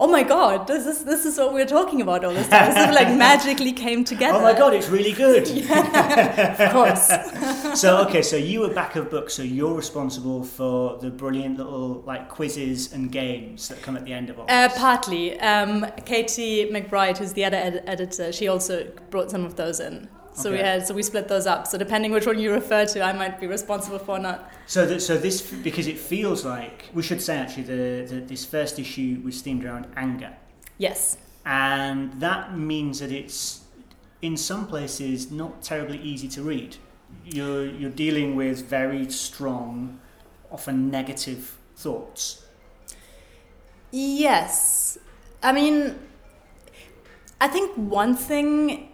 oh 0.00 0.06
my 0.08 0.22
god, 0.22 0.66
this 0.66 0.86
is 0.86 1.04
this 1.04 1.26
is 1.26 1.36
what 1.38 1.52
we 1.52 1.60
are 1.60 1.66
talking 1.66 2.00
about 2.00 2.24
all 2.24 2.32
this 2.32 2.48
time. 2.48 2.74
This 2.74 2.88
is 2.88 2.94
like 2.94 3.14
magically 3.28 3.72
came 3.72 4.02
together. 4.02 4.38
Oh 4.38 4.42
my 4.42 4.54
god, 4.54 4.72
it's 4.72 4.88
really 4.88 5.12
good. 5.12 5.46
yeah, 5.48 6.62
of 6.64 6.72
course. 6.72 7.78
so 7.80 7.98
okay, 8.06 8.22
so 8.22 8.36
you 8.36 8.60
were 8.60 8.72
back 8.72 8.96
of 8.96 9.10
book, 9.10 9.30
so 9.30 9.42
you're 9.42 9.74
responsible 9.74 10.42
for 10.42 10.98
the 10.98 11.10
brilliant 11.10 11.58
little 11.58 12.02
like 12.06 12.28
quizzes 12.28 12.92
and 12.92 13.12
games 13.12 13.68
that 13.68 13.82
come 13.82 13.96
at 13.96 14.04
the 14.04 14.12
end 14.12 14.30
of 14.30 14.38
all. 14.38 14.46
Uh, 14.48 14.70
partly, 14.76 15.38
um, 15.40 15.86
Katie 16.06 16.70
McBride, 16.70 17.18
who's 17.18 17.34
the 17.34 17.44
other 17.44 17.58
ed- 17.58 17.84
editor, 17.86 18.32
she 18.32 18.48
also 18.48 18.90
brought 19.10 19.30
some 19.30 19.44
of 19.44 19.56
those 19.56 19.80
in. 19.80 20.08
So 20.32 20.48
okay. 20.48 20.58
we 20.58 20.64
had 20.64 20.86
so 20.86 20.94
we 20.94 21.02
split 21.02 21.28
those 21.28 21.46
up. 21.46 21.66
So 21.66 21.76
depending 21.78 22.12
which 22.12 22.26
one 22.26 22.38
you 22.38 22.52
refer 22.52 22.86
to, 22.86 23.02
I 23.02 23.12
might 23.12 23.40
be 23.40 23.46
responsible 23.46 23.98
for 23.98 24.16
or 24.16 24.18
not. 24.18 24.50
So 24.66 24.86
that, 24.86 25.00
so 25.00 25.16
this 25.16 25.42
because 25.42 25.86
it 25.86 25.98
feels 25.98 26.44
like 26.44 26.90
we 26.94 27.02
should 27.02 27.20
say 27.20 27.36
actually 27.36 27.64
the, 27.64 28.06
the 28.08 28.20
this 28.20 28.44
first 28.44 28.78
issue 28.78 29.20
was 29.24 29.42
themed 29.42 29.64
around 29.64 29.86
anger. 29.96 30.32
Yes. 30.78 31.18
And 31.44 32.20
that 32.20 32.56
means 32.56 33.00
that 33.00 33.10
it's 33.10 33.62
in 34.22 34.36
some 34.36 34.66
places 34.66 35.30
not 35.30 35.62
terribly 35.62 35.98
easy 35.98 36.28
to 36.28 36.42
read. 36.42 36.76
You're 37.24 37.66
you're 37.66 37.90
dealing 37.90 38.36
with 38.36 38.64
very 38.66 39.10
strong, 39.10 39.98
often 40.50 40.90
negative 40.90 41.56
thoughts. 41.76 42.44
Yes. 43.90 44.98
I 45.42 45.52
mean 45.52 45.98
I 47.40 47.48
think 47.48 47.74
one 47.74 48.14
thing 48.14 48.89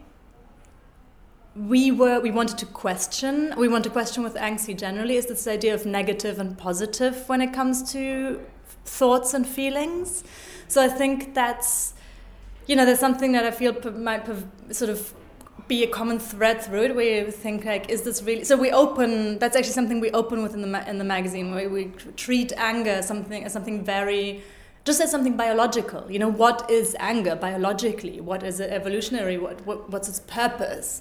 we 1.56 1.90
were 1.90 2.20
we 2.20 2.30
wanted 2.30 2.58
to 2.58 2.66
question 2.66 3.54
we 3.56 3.66
want 3.66 3.82
to 3.82 3.90
question 3.90 4.22
with 4.22 4.34
Anxy 4.34 4.76
generally 4.76 5.16
is 5.16 5.26
this 5.26 5.46
idea 5.46 5.72
of 5.74 5.86
negative 5.86 6.38
and 6.38 6.56
positive 6.58 7.26
when 7.28 7.40
it 7.40 7.52
comes 7.54 7.92
to 7.92 8.44
thoughts 8.84 9.32
and 9.32 9.46
feelings. 9.46 10.22
So 10.68 10.82
i 10.82 10.88
think 10.88 11.34
that's 11.34 11.94
you 12.66 12.76
know 12.76 12.84
there's 12.84 12.98
something 12.98 13.32
that 13.32 13.44
i 13.44 13.50
feel 13.50 13.72
might 13.92 14.26
sort 14.70 14.90
of 14.90 15.14
be 15.66 15.82
a 15.82 15.86
common 15.86 16.18
thread 16.18 16.62
through 16.62 16.82
it 16.82 16.94
where 16.94 17.24
you 17.24 17.30
think 17.30 17.64
like 17.64 17.88
is 17.88 18.02
this 18.02 18.22
really 18.22 18.44
so 18.44 18.56
we 18.56 18.70
open 18.70 19.38
that's 19.38 19.56
actually 19.56 19.72
something 19.72 19.98
we 19.98 20.10
open 20.10 20.42
with 20.42 20.54
in 20.54 20.60
the, 20.60 20.66
ma- 20.66 20.84
in 20.86 20.98
the 20.98 21.04
magazine. 21.04 21.54
Where 21.54 21.68
we 21.68 21.86
treat 22.16 22.52
anger 22.56 22.90
as 22.90 23.08
something 23.08 23.44
as 23.44 23.52
something 23.52 23.82
very 23.84 24.42
just 24.84 25.00
as 25.00 25.10
something 25.10 25.36
biological. 25.36 26.08
You 26.10 26.18
know 26.18 26.30
what 26.30 26.70
is 26.70 26.94
anger 27.00 27.34
biologically? 27.34 28.20
What 28.20 28.44
is 28.44 28.60
it 28.60 28.70
evolutionary? 28.70 29.38
What, 29.38 29.66
what 29.66 29.90
what's 29.90 30.08
its 30.08 30.20
purpose 30.20 31.00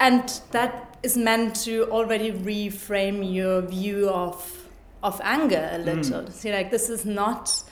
and 0.00 0.40
that 0.50 0.98
is 1.02 1.16
meant 1.16 1.56
to 1.64 1.90
already 1.90 2.32
reframe 2.32 3.34
your 3.34 3.62
view 3.62 4.08
of 4.08 4.64
of 5.04 5.20
anger 5.22 5.68
a 5.70 5.78
little. 5.78 6.22
Mm. 6.22 6.32
See, 6.32 6.50
like 6.50 6.70
this 6.70 6.88
is 6.88 7.04
not, 7.04 7.62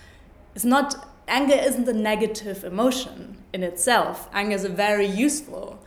it's 0.55 0.67
not 0.67 1.09
anger 1.27 1.55
isn't 1.55 1.89
a 1.89 1.93
negative 1.95 2.63
emotion 2.63 3.39
in 3.55 3.63
itself. 3.63 4.29
Anger 4.35 4.55
is 4.55 4.65
a 4.65 4.69
very 4.69 5.07
useful 5.07 5.83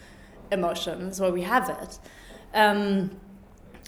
emotion. 0.51 1.05
That's 1.05 1.19
why 1.19 1.29
we 1.29 1.43
have 1.43 1.69
it. 1.69 1.99
Um, 2.55 3.11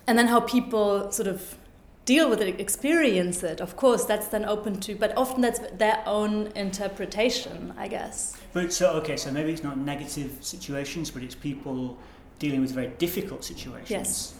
and 0.06 0.18
then 0.18 0.28
how 0.28 0.42
people 0.42 1.12
sort 1.12 1.28
of 1.28 1.58
deal 2.06 2.30
with 2.30 2.42
it, 2.42 2.60
experience 2.60 3.44
it. 3.44 3.60
Of 3.60 3.76
course, 3.76 4.06
that's 4.06 4.28
then 4.28 4.46
open 4.46 4.80
to, 4.82 4.96
but 4.96 5.18
often 5.18 5.42
that's 5.42 5.60
their 5.78 6.02
own 6.06 6.52
interpretation, 6.56 7.74
I 7.76 7.88
guess. 7.88 8.38
But 8.54 8.72
so 8.72 8.92
okay, 9.00 9.18
so 9.18 9.32
maybe 9.32 9.52
it's 9.52 9.64
not 9.64 9.78
negative 9.78 10.38
situations, 10.42 11.10
but 11.10 11.24
it's 11.24 11.36
people 11.36 11.98
dealing 12.40 12.62
with 12.62 12.72
very 12.72 12.88
difficult 12.98 13.44
situations. 13.44 13.90
Yes. 13.90 14.34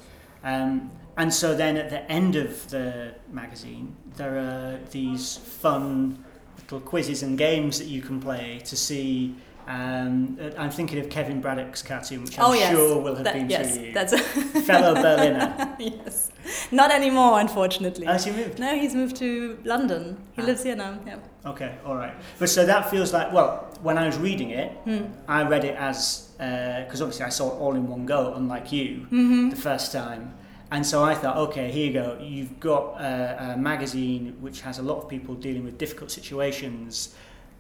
Um, 0.44 0.92
and 1.18 1.34
so 1.34 1.56
then 1.56 1.78
at 1.78 1.90
the 1.90 2.10
end 2.12 2.36
of 2.36 2.70
the 2.70 3.16
magazine, 3.32 3.96
there 4.18 4.38
are 4.38 4.80
these 4.92 5.38
fun 5.38 6.24
little 6.60 6.80
quizzes 6.80 7.24
and 7.24 7.38
games 7.38 7.80
that 7.80 7.88
you 7.88 8.02
can 8.02 8.20
play 8.20 8.62
to 8.66 8.76
see. 8.76 9.36
Um, 9.68 10.40
I'm 10.58 10.72
thinking 10.72 10.98
of 11.00 11.10
Kevin 11.10 11.42
Braddock's 11.42 11.82
cartoon, 11.82 12.24
which 12.24 12.40
I'm 12.40 12.46
oh, 12.46 12.54
yes. 12.54 12.72
sure 12.72 13.02
will 13.02 13.16
have 13.16 13.26
that, 13.26 13.34
been 13.34 13.50
yes, 13.50 13.76
to 13.76 13.88
you. 13.88 13.94
That's 13.94 14.14
a 14.14 14.18
fellow 14.64 14.96
Berliner. 14.96 15.76
yes, 15.80 16.32
not 16.72 16.90
anymore, 16.90 17.42
unfortunately. 17.42 18.06
Has 18.06 18.24
he 18.24 18.32
moved? 18.32 18.60
No, 18.60 18.80
he's 18.80 18.96
moved 18.96 19.18
to 19.18 19.60
London. 19.66 20.18
He 20.38 20.42
ah. 20.42 20.46
lives 20.46 20.64
here 20.64 20.78
now. 20.78 20.98
Yeah. 21.06 21.18
Okay, 21.46 21.76
all 21.86 21.98
right. 21.98 22.14
But 22.40 22.50
so 22.50 22.66
that 22.66 22.90
feels 22.90 23.12
like 23.12 23.34
well, 23.34 23.68
when 23.82 23.98
I 23.98 24.06
was 24.06 24.18
reading 24.18 24.52
it, 24.52 24.72
hmm. 24.86 25.08
I 25.28 25.44
read 25.44 25.66
it 25.66 25.76
as 25.76 26.32
because 26.38 27.02
uh, 27.02 27.04
obviously 27.04 27.26
I 27.26 27.30
saw 27.30 27.54
it 27.54 27.60
all 27.60 27.76
in 27.76 27.90
one 27.90 28.06
go, 28.06 28.36
unlike 28.36 28.72
you, 28.72 29.08
mm-hmm. 29.12 29.50
the 29.50 29.58
first 29.58 29.92
time. 29.92 30.34
And 30.72 30.86
so 30.86 31.04
I 31.04 31.14
thought, 31.14 31.38
okay, 31.50 31.72
here 31.72 31.88
you 31.88 31.94
go. 31.94 32.18
You've 32.22 32.60
got 32.60 33.02
a, 33.02 33.54
a, 33.54 33.58
magazine 33.58 34.36
which 34.42 34.62
has 34.62 34.80
a 34.80 34.84
lot 34.84 35.02
of 35.02 35.08
people 35.08 35.34
dealing 35.34 35.64
with 35.64 35.78
difficult 35.78 36.12
situations. 36.12 37.16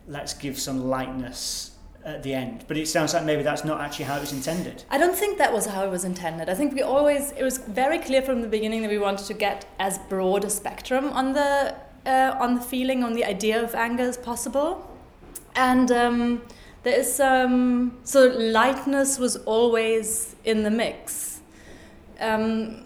Let's 0.08 0.34
give 0.34 0.60
some 0.60 0.88
lightness 0.88 1.77
at 2.08 2.24
the 2.24 2.34
end. 2.34 2.64
But 2.68 2.78
it 2.78 2.88
sounds 2.88 3.14
like 3.14 3.26
maybe 3.26 3.44
that's 3.44 3.66
not 3.66 3.82
actually 3.82 4.06
how 4.06 4.16
it 4.16 4.22
was 4.22 4.32
intended. 4.32 4.84
I 4.90 4.98
don't 4.98 5.16
think 5.16 5.38
that 5.38 5.52
was 5.52 5.66
how 5.66 5.86
it 5.86 5.92
was 5.92 6.06
intended. 6.06 6.50
I 6.50 6.56
think 6.56 6.74
we 6.74 6.82
always, 6.82 7.32
it 7.34 7.44
was 7.44 7.58
very 7.58 8.00
clear 8.00 8.22
from 8.22 8.42
the 8.42 8.48
beginning 8.48 8.82
that 8.84 8.90
we 8.90 8.98
wanted 8.98 9.28
to 9.28 9.34
get 9.34 9.66
as 9.78 10.00
broad 10.10 10.46
a 10.46 10.50
spectrum 10.50 11.10
on 11.10 11.34
the, 11.34 11.76
uh, 12.06 12.38
on 12.40 12.56
the 12.56 12.62
feeling, 12.62 13.04
on 13.04 13.14
the 13.14 13.26
idea 13.26 13.62
of 13.62 13.76
anger 13.76 14.04
as 14.04 14.18
possible. 14.18 14.90
And 15.56 15.92
um, 15.92 16.42
there 16.84 16.98
is 16.98 17.14
some, 17.14 17.98
so 18.04 18.28
lightness 18.28 19.20
was 19.20 19.36
always 19.38 20.36
in 20.46 20.64
the 20.64 20.72
mix. 20.72 21.42
Um, 22.22 22.86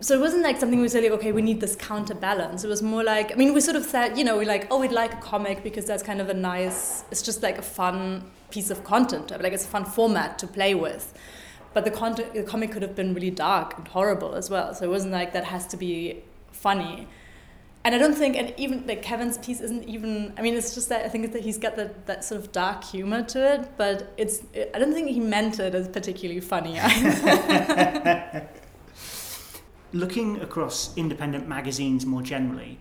so 0.00 0.14
it 0.14 0.20
wasn't 0.20 0.42
like 0.42 0.58
something 0.58 0.80
we 0.80 0.88
said 0.88 1.02
like 1.02 1.12
okay 1.12 1.32
we 1.32 1.40
need 1.40 1.58
this 1.58 1.74
counterbalance 1.74 2.62
it 2.62 2.68
was 2.68 2.82
more 2.82 3.02
like 3.02 3.32
i 3.32 3.34
mean 3.34 3.54
we 3.54 3.62
sort 3.62 3.78
of 3.78 3.82
said 3.82 4.18
you 4.18 4.24
know 4.24 4.36
we're 4.36 4.44
like 4.44 4.66
oh 4.70 4.78
we'd 4.78 4.92
like 4.92 5.14
a 5.14 5.16
comic 5.16 5.62
because 5.62 5.86
that's 5.86 6.02
kind 6.02 6.20
of 6.20 6.28
a 6.28 6.34
nice 6.34 7.02
it's 7.10 7.22
just 7.22 7.42
like 7.42 7.56
a 7.56 7.62
fun 7.62 8.22
piece 8.50 8.70
of 8.70 8.84
content 8.84 9.30
like 9.30 9.52
it's 9.52 9.64
a 9.64 9.68
fun 9.68 9.84
format 9.84 10.38
to 10.38 10.46
play 10.46 10.74
with 10.74 11.12
but 11.74 11.84
the 11.84 11.90
content 11.90 12.32
the 12.34 12.42
comic 12.42 12.72
could 12.72 12.82
have 12.82 12.94
been 12.94 13.14
really 13.14 13.30
dark 13.30 13.76
and 13.76 13.88
horrible 13.88 14.34
as 14.34 14.48
well 14.50 14.74
so 14.74 14.84
it 14.84 14.88
wasn't 14.88 15.12
like 15.12 15.32
that 15.32 15.44
has 15.44 15.66
to 15.66 15.76
be 15.76 16.22
funny 16.52 17.06
and 17.86 17.94
I 17.94 17.98
don't 17.98 18.14
think, 18.16 18.36
and 18.36 18.52
even 18.56 18.84
like 18.84 19.00
Kevin's 19.00 19.38
piece 19.38 19.60
isn't 19.60 19.84
even. 19.84 20.32
I 20.36 20.42
mean, 20.42 20.56
it's 20.56 20.74
just 20.74 20.88
that 20.88 21.04
I 21.04 21.08
think 21.08 21.30
that 21.32 21.44
he's 21.44 21.56
got 21.56 21.76
that, 21.76 22.06
that 22.06 22.24
sort 22.24 22.40
of 22.40 22.50
dark 22.50 22.82
humor 22.82 23.22
to 23.22 23.54
it, 23.54 23.68
but 23.76 24.12
it's. 24.16 24.42
I 24.74 24.80
don't 24.80 24.92
think 24.92 25.08
he 25.08 25.20
meant 25.20 25.60
it 25.60 25.72
as 25.72 25.86
particularly 25.86 26.40
funny. 26.40 26.80
looking 29.92 30.40
across 30.40 30.96
independent 30.96 31.46
magazines 31.46 32.04
more 32.04 32.22
generally, 32.22 32.78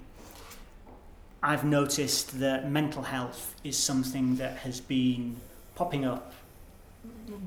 I've 1.43 1.63
noticed 1.63 2.39
that 2.39 2.71
mental 2.71 3.03
health 3.03 3.53
is 3.63 3.77
something 3.77 4.37
that 4.37 4.57
has 4.57 4.81
been 4.81 5.35
popping 5.75 6.05
up 6.05 6.33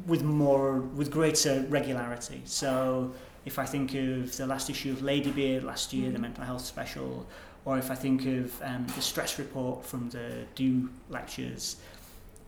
with 0.07 0.23
more 0.23 0.81
with 0.81 1.11
greater 1.11 1.65
regularity. 1.69 2.43
So 2.45 3.13
if 3.45 3.59
I 3.59 3.65
think 3.65 3.95
of 3.95 4.37
the 4.37 4.47
last 4.47 4.71
issue 4.71 4.93
of 4.93 4.99
Ladybeard 4.99 5.65
last 5.65 5.93
year, 5.93 6.05
mm-hmm. 6.05 6.13
the 6.15 6.19
mental 6.19 6.45
health 6.45 6.65
special, 6.65 7.27
or 7.65 7.79
if 7.79 7.91
I 7.91 7.95
think 7.95 8.27
of 8.27 8.63
um, 8.63 8.87
the 8.95 9.03
stress 9.03 9.39
report 9.39 9.85
from 9.85 10.11
the 10.11 10.45
DO 10.55 10.89
lectures, 11.09 11.77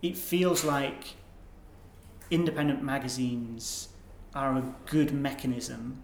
it 0.02 0.16
feels 0.16 0.64
like 0.64 1.14
independent 2.30 2.82
magazines 2.82 3.88
are 4.34 4.58
a 4.58 4.74
good 4.86 5.12
mechanism 5.12 6.02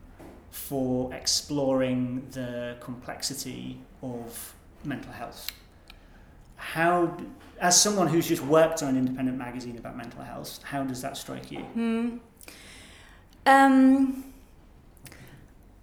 for 0.50 1.12
exploring 1.12 2.26
the 2.33 2.76
complexity 2.80 3.78
of 4.02 4.54
mental 4.85 5.12
health. 5.12 5.50
How, 6.56 7.16
as 7.61 7.81
someone 7.81 8.07
who's 8.09 8.29
just 8.29 8.43
worked 8.43 8.83
on 8.83 8.91
an 8.91 8.97
independent 8.99 9.39
magazine 9.39 9.77
about 9.79 9.97
mental 9.97 10.23
health, 10.23 10.63
how 10.63 10.83
does 10.83 11.03
that 11.03 11.17
strike 11.17 11.51
you? 11.51 11.61
Hmm. 11.61 12.17
Um, 13.47 14.25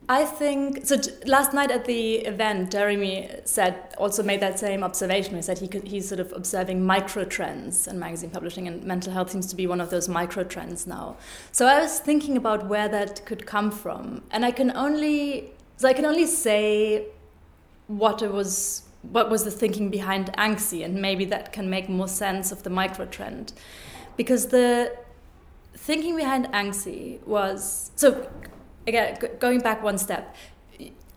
I 0.09 0.25
think 0.25 0.85
so. 0.85 0.97
last 1.25 1.53
night 1.53 1.71
at 1.71 1.85
the 1.85 2.15
event, 2.17 2.71
Jeremy 2.71 3.29
said 3.45 3.95
also 3.97 4.21
made 4.21 4.41
that 4.41 4.59
same 4.59 4.83
observation. 4.83 5.35
He 5.35 5.41
said 5.41 5.59
he 5.59 5.67
could, 5.67 5.87
he's 5.87 6.07
sort 6.07 6.19
of 6.19 6.33
observing 6.33 6.85
micro 6.85 7.23
trends 7.23 7.87
in 7.87 7.99
magazine 7.99 8.29
publishing, 8.29 8.67
and 8.67 8.83
mental 8.83 9.13
health 9.13 9.31
seems 9.31 9.47
to 9.47 9.55
be 9.55 9.65
one 9.65 9.79
of 9.79 9.89
those 9.89 10.09
micro 10.09 10.43
trends 10.43 10.85
now. 10.85 11.15
So 11.53 11.67
I 11.67 11.79
was 11.79 11.99
thinking 11.99 12.35
about 12.35 12.67
where 12.67 12.89
that 12.89 13.25
could 13.25 13.45
come 13.45 13.71
from, 13.71 14.23
and 14.31 14.43
I 14.43 14.51
can 14.51 14.75
only 14.75 15.51
so 15.77 15.87
I 15.87 15.93
can 15.93 16.05
only 16.05 16.27
say 16.27 17.07
what 17.87 18.21
it 18.21 18.31
was 18.31 18.83
what 19.11 19.29
was 19.29 19.43
the 19.43 19.51
thinking 19.51 19.89
behind 19.89 20.31
Anxy, 20.33 20.83
and 20.83 20.95
maybe 20.95 21.25
that 21.25 21.53
can 21.53 21.69
make 21.69 21.89
more 21.89 22.07
sense 22.07 22.51
of 22.51 22.63
the 22.63 22.69
micro 22.69 23.05
trend, 23.05 23.53
because 24.17 24.47
the 24.47 24.95
thinking 25.75 26.15
behind 26.15 26.47
Anxy 26.47 27.25
was 27.27 27.91
so 27.95 28.29
again, 28.87 29.17
going 29.39 29.59
back 29.59 29.83
one 29.83 29.97
step, 29.97 30.35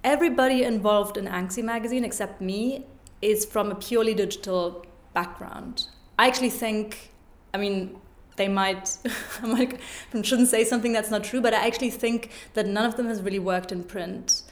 everybody 0.05 0.62
involved 0.62 1.16
in 1.16 1.26
Anxy 1.26 1.62
magazine 1.62 2.05
except 2.05 2.40
me 2.40 2.87
is 3.23 3.45
from 3.45 3.71
a 3.71 3.75
purely 3.75 4.14
digital 4.14 4.85
background. 5.14 5.87
I 6.19 6.28
actually 6.28 6.50
think, 6.50 7.12
I 7.52 7.59
mean, 7.59 7.97
they 8.37 8.49
might, 8.49 8.99
I 9.43 9.78
shouldn't 10.23 10.49
say 10.49 10.64
something 10.64 10.93
that's 10.93 11.11
not 11.11 11.25
true, 11.25 11.40
but 11.40 11.55
I 11.55 11.66
actually 11.66 11.90
think 11.90 12.31
that 12.55 12.66
none 12.66 12.85
of 12.85 12.97
them 12.97 13.07
has 13.07 13.23
really 13.23 13.38
worked 13.38 13.73
in 13.73 13.85
print 13.85 14.43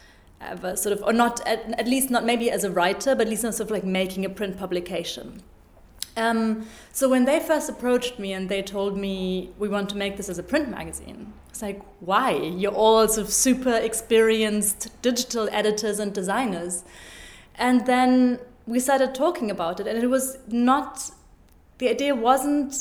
ever, 0.47 0.77
sort 0.77 0.93
of, 0.93 1.03
or 1.03 1.13
not, 1.13 1.47
at, 1.47 1.79
at 1.79 1.87
least 1.87 2.11
not 2.11 2.25
maybe 2.25 2.51
as 2.51 2.65
a 2.65 2.71
writer, 2.71 3.15
but 3.15 3.23
at 3.27 3.29
least 3.29 3.43
not 3.43 3.55
sort 3.55 3.69
of 3.69 3.71
like 3.73 3.85
making 3.85 4.25
a 4.25 4.29
print 4.29 4.59
publication. 4.59 5.43
Um, 6.17 6.67
so 6.93 7.09
when 7.09 7.25
they 7.25 7.41
first 7.41 7.69
approached 7.69 8.19
me 8.19 8.33
and 8.33 8.49
they 8.49 8.63
told 8.63 8.97
me 8.97 9.51
we 9.59 9.69
want 9.69 9.89
to 9.91 9.97
make 9.97 10.17
this 10.17 10.29
as 10.29 10.39
a 10.39 10.43
print 10.43 10.69
magazine, 10.69 11.33
I 11.49 11.51
was 11.51 11.63
like, 11.63 11.83
why? 12.01 12.33
You're 12.33 12.73
all 12.73 13.09
sort 13.09 13.27
of 13.27 13.33
super 13.33 13.75
experienced 13.75 14.91
digital 15.03 15.49
editors 15.51 15.99
and 15.99 16.13
designers. 16.13 16.85
And 17.57 17.87
then 17.87 18.39
we 18.67 18.81
started 18.81 19.15
talking 19.15 19.51
about 19.51 19.81
it, 19.81 19.87
and 19.87 20.03
it 20.03 20.07
was 20.07 20.39
not, 20.49 21.11
the 21.79 21.89
idea 21.89 22.15
wasn't 22.15 22.75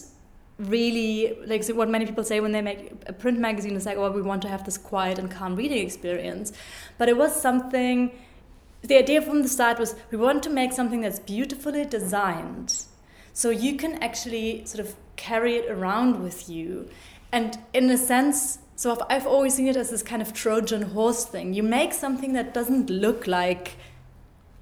really 0.59 1.37
like 1.45 1.65
what 1.67 1.89
many 1.89 2.05
people 2.05 2.23
say 2.23 2.39
when 2.39 2.51
they 2.51 2.61
make 2.61 2.91
a 3.07 3.13
print 3.13 3.39
magazine 3.39 3.75
is 3.75 3.85
like, 3.85 3.97
oh, 3.97 4.11
we 4.11 4.21
want 4.21 4.41
to 4.43 4.47
have 4.47 4.63
this 4.63 4.77
quiet 4.77 5.17
and 5.17 5.29
calm 5.31 5.55
reading 5.55 5.85
experience. 5.85 6.53
But 6.97 7.09
it 7.09 7.17
was 7.17 7.35
something, 7.35 8.11
the 8.81 8.97
idea 8.97 9.21
from 9.21 9.41
the 9.41 9.49
start 9.49 9.79
was 9.79 9.95
we 10.11 10.17
want 10.17 10.43
to 10.43 10.49
make 10.49 10.71
something 10.71 11.01
that's 11.01 11.19
beautifully 11.19 11.85
designed 11.85 12.85
so 13.33 13.49
you 13.49 13.75
can 13.77 14.01
actually 14.03 14.63
sort 14.65 14.87
of 14.87 14.95
carry 15.15 15.55
it 15.55 15.71
around 15.71 16.21
with 16.21 16.49
you. 16.49 16.87
And 17.31 17.57
in 17.73 17.89
a 17.89 17.97
sense, 17.97 18.59
so 18.75 18.97
I've 19.09 19.25
always 19.25 19.55
seen 19.55 19.67
it 19.67 19.75
as 19.75 19.89
this 19.89 20.03
kind 20.03 20.21
of 20.21 20.33
Trojan 20.33 20.83
horse 20.83 21.25
thing. 21.25 21.53
You 21.53 21.63
make 21.63 21.93
something 21.93 22.33
that 22.33 22.53
doesn't 22.53 22.89
look 22.89 23.25
like, 23.25 23.75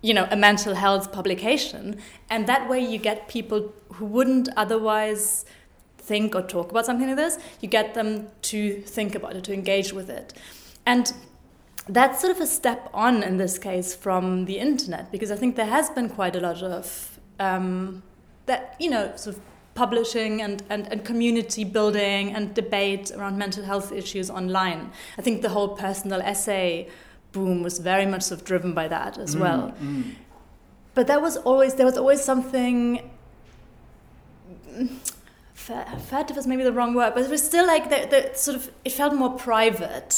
you 0.02 0.14
know, 0.14 0.28
a 0.32 0.38
mental 0.38 0.76
health 0.76 1.12
publication, 1.12 2.00
and 2.30 2.48
that 2.48 2.70
way 2.70 2.80
you 2.80 2.98
get 2.98 3.28
people 3.28 3.74
who 3.94 4.06
wouldn't 4.06 4.48
otherwise 4.56 5.46
think 6.12 6.36
or 6.36 6.42
talk 6.42 6.68
about 6.72 6.86
something 6.86 7.08
like 7.08 7.22
this. 7.26 7.40
You 7.62 7.70
get 7.80 7.94
them 7.94 8.28
to 8.52 8.60
think 8.96 9.16
about 9.16 9.36
it, 9.38 9.44
to 9.50 9.54
engage 9.54 9.94
with 9.94 10.10
it, 10.10 10.34
and 10.86 11.06
that's 11.88 12.22
sort 12.22 12.36
of 12.36 12.42
a 12.42 12.48
step 12.48 12.82
on 12.94 13.24
in 13.24 13.38
this 13.38 13.58
case 13.58 13.96
from 14.06 14.46
the 14.46 14.58
internet 14.68 15.12
because 15.12 15.32
I 15.36 15.38
think 15.42 15.56
there 15.56 15.72
has 15.78 15.90
been 15.90 16.10
quite 16.10 16.36
a 16.36 16.40
lot 16.40 16.62
of 16.64 17.20
um, 17.40 18.04
that 18.46 18.76
you 18.80 18.90
know 18.90 19.06
sort 19.16 19.36
of 19.36 19.42
publishing 19.74 20.42
and, 20.42 20.64
and, 20.70 20.88
and 20.92 21.06
community 21.06 21.64
building 21.64 22.36
and 22.36 22.54
debate 22.54 23.12
around 23.16 23.38
mental 23.38 23.64
health 23.64 23.92
issues 23.92 24.30
online. 24.30 24.92
I 25.18 25.22
think 25.22 25.42
the 25.42 25.50
whole 25.50 25.70
personal 25.70 26.22
essay 26.22 26.90
boom 27.32 27.64
was 27.64 27.80
very 27.80 28.06
much 28.06 28.24
sort 28.24 28.42
of 28.42 28.46
driven 28.46 28.74
by 28.74 28.88
that 28.90 29.18
as 29.18 29.36
mm, 29.36 29.40
well. 29.40 29.74
Mm. 29.82 30.16
But 30.94 31.08
that 31.08 31.22
was 31.22 31.38
always 31.38 31.76
there 31.76 31.86
was 31.86 31.98
always 31.98 32.22
something 32.22 33.10
furtive 36.10 36.38
is 36.38 36.48
maybe 36.48 36.64
the 36.64 36.72
wrong 36.72 36.94
word, 36.94 37.14
but 37.14 37.24
it 37.24 37.30
was 37.30 37.44
still 37.44 37.66
like 37.66 37.90
the, 37.90 38.08
the 38.10 38.38
sort 38.38 38.58
of 38.58 38.72
it 38.86 38.92
felt 38.92 39.14
more 39.14 39.38
private 39.38 40.16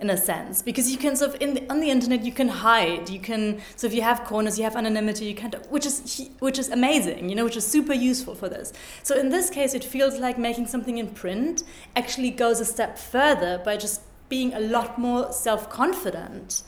in 0.00 0.08
a 0.08 0.16
sense 0.16 0.62
because 0.62 0.90
you 0.90 0.96
can 0.96 1.14
sort 1.14 1.34
of 1.34 1.42
in 1.42 1.54
the, 1.54 1.70
on 1.70 1.80
the 1.80 1.90
internet 1.90 2.24
you 2.24 2.32
can 2.32 2.48
hide 2.48 3.10
you 3.10 3.20
can 3.20 3.60
so 3.76 3.86
if 3.86 3.92
you 3.92 4.00
have 4.00 4.24
corners 4.24 4.56
you 4.56 4.64
have 4.64 4.74
anonymity 4.74 5.26
you 5.26 5.34
can 5.34 5.52
which 5.68 5.84
is 5.84 6.30
which 6.38 6.58
is 6.58 6.70
amazing 6.70 7.28
you 7.28 7.36
know 7.36 7.44
which 7.44 7.56
is 7.56 7.66
super 7.66 7.92
useful 7.92 8.34
for 8.34 8.48
this. 8.48 8.72
So 9.02 9.14
in 9.18 9.28
this 9.28 9.50
case 9.50 9.74
it 9.74 9.84
feels 9.84 10.18
like 10.18 10.38
making 10.38 10.66
something 10.68 10.96
in 10.96 11.08
print 11.08 11.64
actually 11.94 12.30
goes 12.30 12.60
a 12.60 12.64
step 12.64 12.98
further 12.98 13.60
by 13.62 13.76
just 13.76 14.00
being 14.28 14.54
a 14.54 14.60
lot 14.60 14.98
more 14.98 15.32
self-confident 15.32 16.62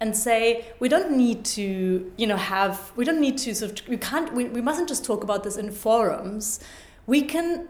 and 0.00 0.16
say 0.16 0.64
we 0.78 0.88
don't 0.88 1.10
need 1.10 1.44
to 1.44 2.10
you 2.16 2.26
know 2.26 2.36
have 2.36 2.92
we 2.96 3.04
don't 3.04 3.20
need 3.20 3.36
to 3.38 3.54
sort 3.54 3.80
of 3.80 3.88
we 3.88 3.96
can't 3.96 4.32
we, 4.32 4.44
we 4.44 4.62
mustn't 4.62 4.88
just 4.88 5.04
talk 5.04 5.22
about 5.22 5.44
this 5.44 5.56
in 5.56 5.70
forums 5.70 6.60
we 7.08 7.22
can 7.22 7.66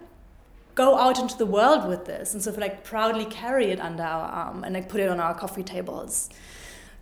go 0.74 0.98
out 0.98 1.18
into 1.18 1.38
the 1.38 1.46
world 1.46 1.88
with 1.88 2.04
this 2.04 2.34
and 2.34 2.42
sort 2.42 2.56
of 2.56 2.60
like 2.60 2.84
proudly 2.84 3.24
carry 3.24 3.66
it 3.70 3.80
under 3.80 4.02
our 4.02 4.28
arm 4.28 4.64
and 4.64 4.74
like 4.74 4.88
put 4.88 5.00
it 5.00 5.08
on 5.08 5.18
our 5.20 5.32
coffee 5.32 5.62
tables. 5.62 6.28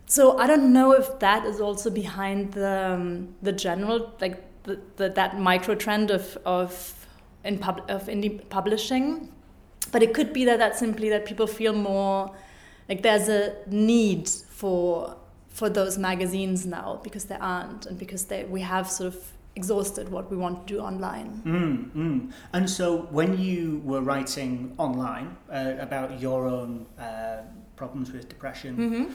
So 0.05 0.37
I 0.37 0.45
don't 0.47 0.71
know 0.71 0.93
if 0.93 1.19
that 1.19 1.45
is 1.45 1.59
also 1.59 1.89
behind 1.89 2.53
the 2.53 2.93
um, 2.93 3.35
the 3.41 3.51
general 3.51 4.13
like 4.21 4.37
the, 4.63 4.79
the, 4.95 5.09
that 5.09 5.39
micro 5.39 5.75
trend 5.75 6.11
of 6.11 6.37
of 6.45 6.71
in 7.43 7.57
pub, 7.57 7.81
of 7.89 8.05
indie 8.05 8.47
publishing, 8.49 9.31
but 9.91 10.03
it 10.03 10.13
could 10.13 10.31
be 10.31 10.45
that 10.45 10.59
that's 10.59 10.79
simply 10.79 11.09
that 11.09 11.25
people 11.25 11.47
feel 11.47 11.73
more 11.73 12.35
like 12.87 13.01
there's 13.01 13.29
a 13.29 13.55
need 13.67 14.29
for 14.29 15.17
for 15.49 15.69
those 15.69 15.97
magazines 15.97 16.67
now 16.67 16.99
because 17.03 17.25
there 17.25 17.41
aren't 17.41 17.87
and 17.87 17.97
because 17.97 18.25
they 18.25 18.43
we 18.43 18.61
have 18.61 18.89
sort 18.89 19.07
of 19.13 19.36
exhausted 19.57 20.05
what 20.09 20.25
we 20.31 20.37
want 20.37 20.55
to 20.65 20.73
do 20.73 20.79
online. 20.79 21.29
Mm, 21.45 21.91
mm. 22.03 22.31
And 22.53 22.69
so, 22.69 22.85
when 23.17 23.31
you 23.47 23.81
were 23.83 24.01
writing 24.01 24.73
online 24.77 25.35
uh, 25.51 25.73
about 25.87 26.21
your 26.21 26.47
own 26.47 26.85
uh, 26.99 27.41
problems 27.75 28.11
with 28.11 28.29
depression, 28.29 28.77
mm-hmm. 28.77 29.05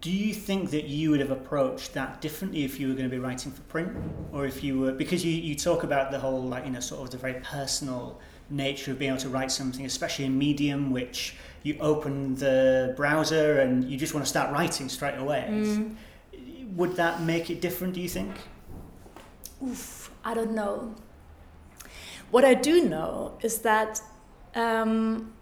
do 0.00 0.10
you 0.10 0.32
think 0.32 0.70
that 0.70 0.84
you 0.84 1.10
would 1.10 1.20
have 1.20 1.34
approached 1.40 1.92
that 1.94 2.20
differently 2.20 2.64
if 2.64 2.80
you 2.80 2.88
were 2.88 2.94
going 2.94 3.10
to 3.10 3.16
be 3.18 3.22
writing 3.28 3.52
for 3.52 3.62
print, 3.74 3.92
or 4.32 4.46
if 4.46 4.64
you 4.64 4.80
were 4.80 4.92
because 4.92 5.24
you, 5.24 5.32
you 5.48 5.54
talk 5.54 5.84
about 5.84 6.10
the 6.10 6.18
whole 6.18 6.42
like 6.54 6.64
you 6.64 6.72
know 6.72 6.80
sort 6.80 7.02
of 7.04 7.10
the 7.10 7.18
very 7.26 7.38
personal 7.56 8.18
nature 8.50 8.90
of 8.92 8.98
being 8.98 9.10
able 9.10 9.20
to 9.20 9.28
write 9.28 9.50
something, 9.50 9.84
especially 9.86 10.24
in 10.24 10.36
Medium, 10.46 10.90
which 10.90 11.36
you 11.62 11.76
open 11.80 12.34
the 12.36 12.94
browser 12.96 13.60
and 13.60 13.84
you 13.90 13.96
just 13.96 14.14
want 14.14 14.24
to 14.26 14.30
start 14.36 14.52
writing 14.52 14.88
straight 14.88 15.18
away. 15.18 15.46
Mm. 15.48 15.96
Would 16.78 16.96
that 16.96 17.22
make 17.22 17.50
it 17.50 17.60
different? 17.60 17.94
Do 17.94 18.00
you 18.00 18.08
think? 18.08 18.34
Oof, 19.62 20.10
I 20.24 20.34
don't 20.34 20.54
know. 20.54 20.94
What 22.30 22.44
I 22.44 22.54
do 22.54 22.88
know 22.88 23.38
is 23.42 23.58
that 23.58 24.00
um, 24.54 25.32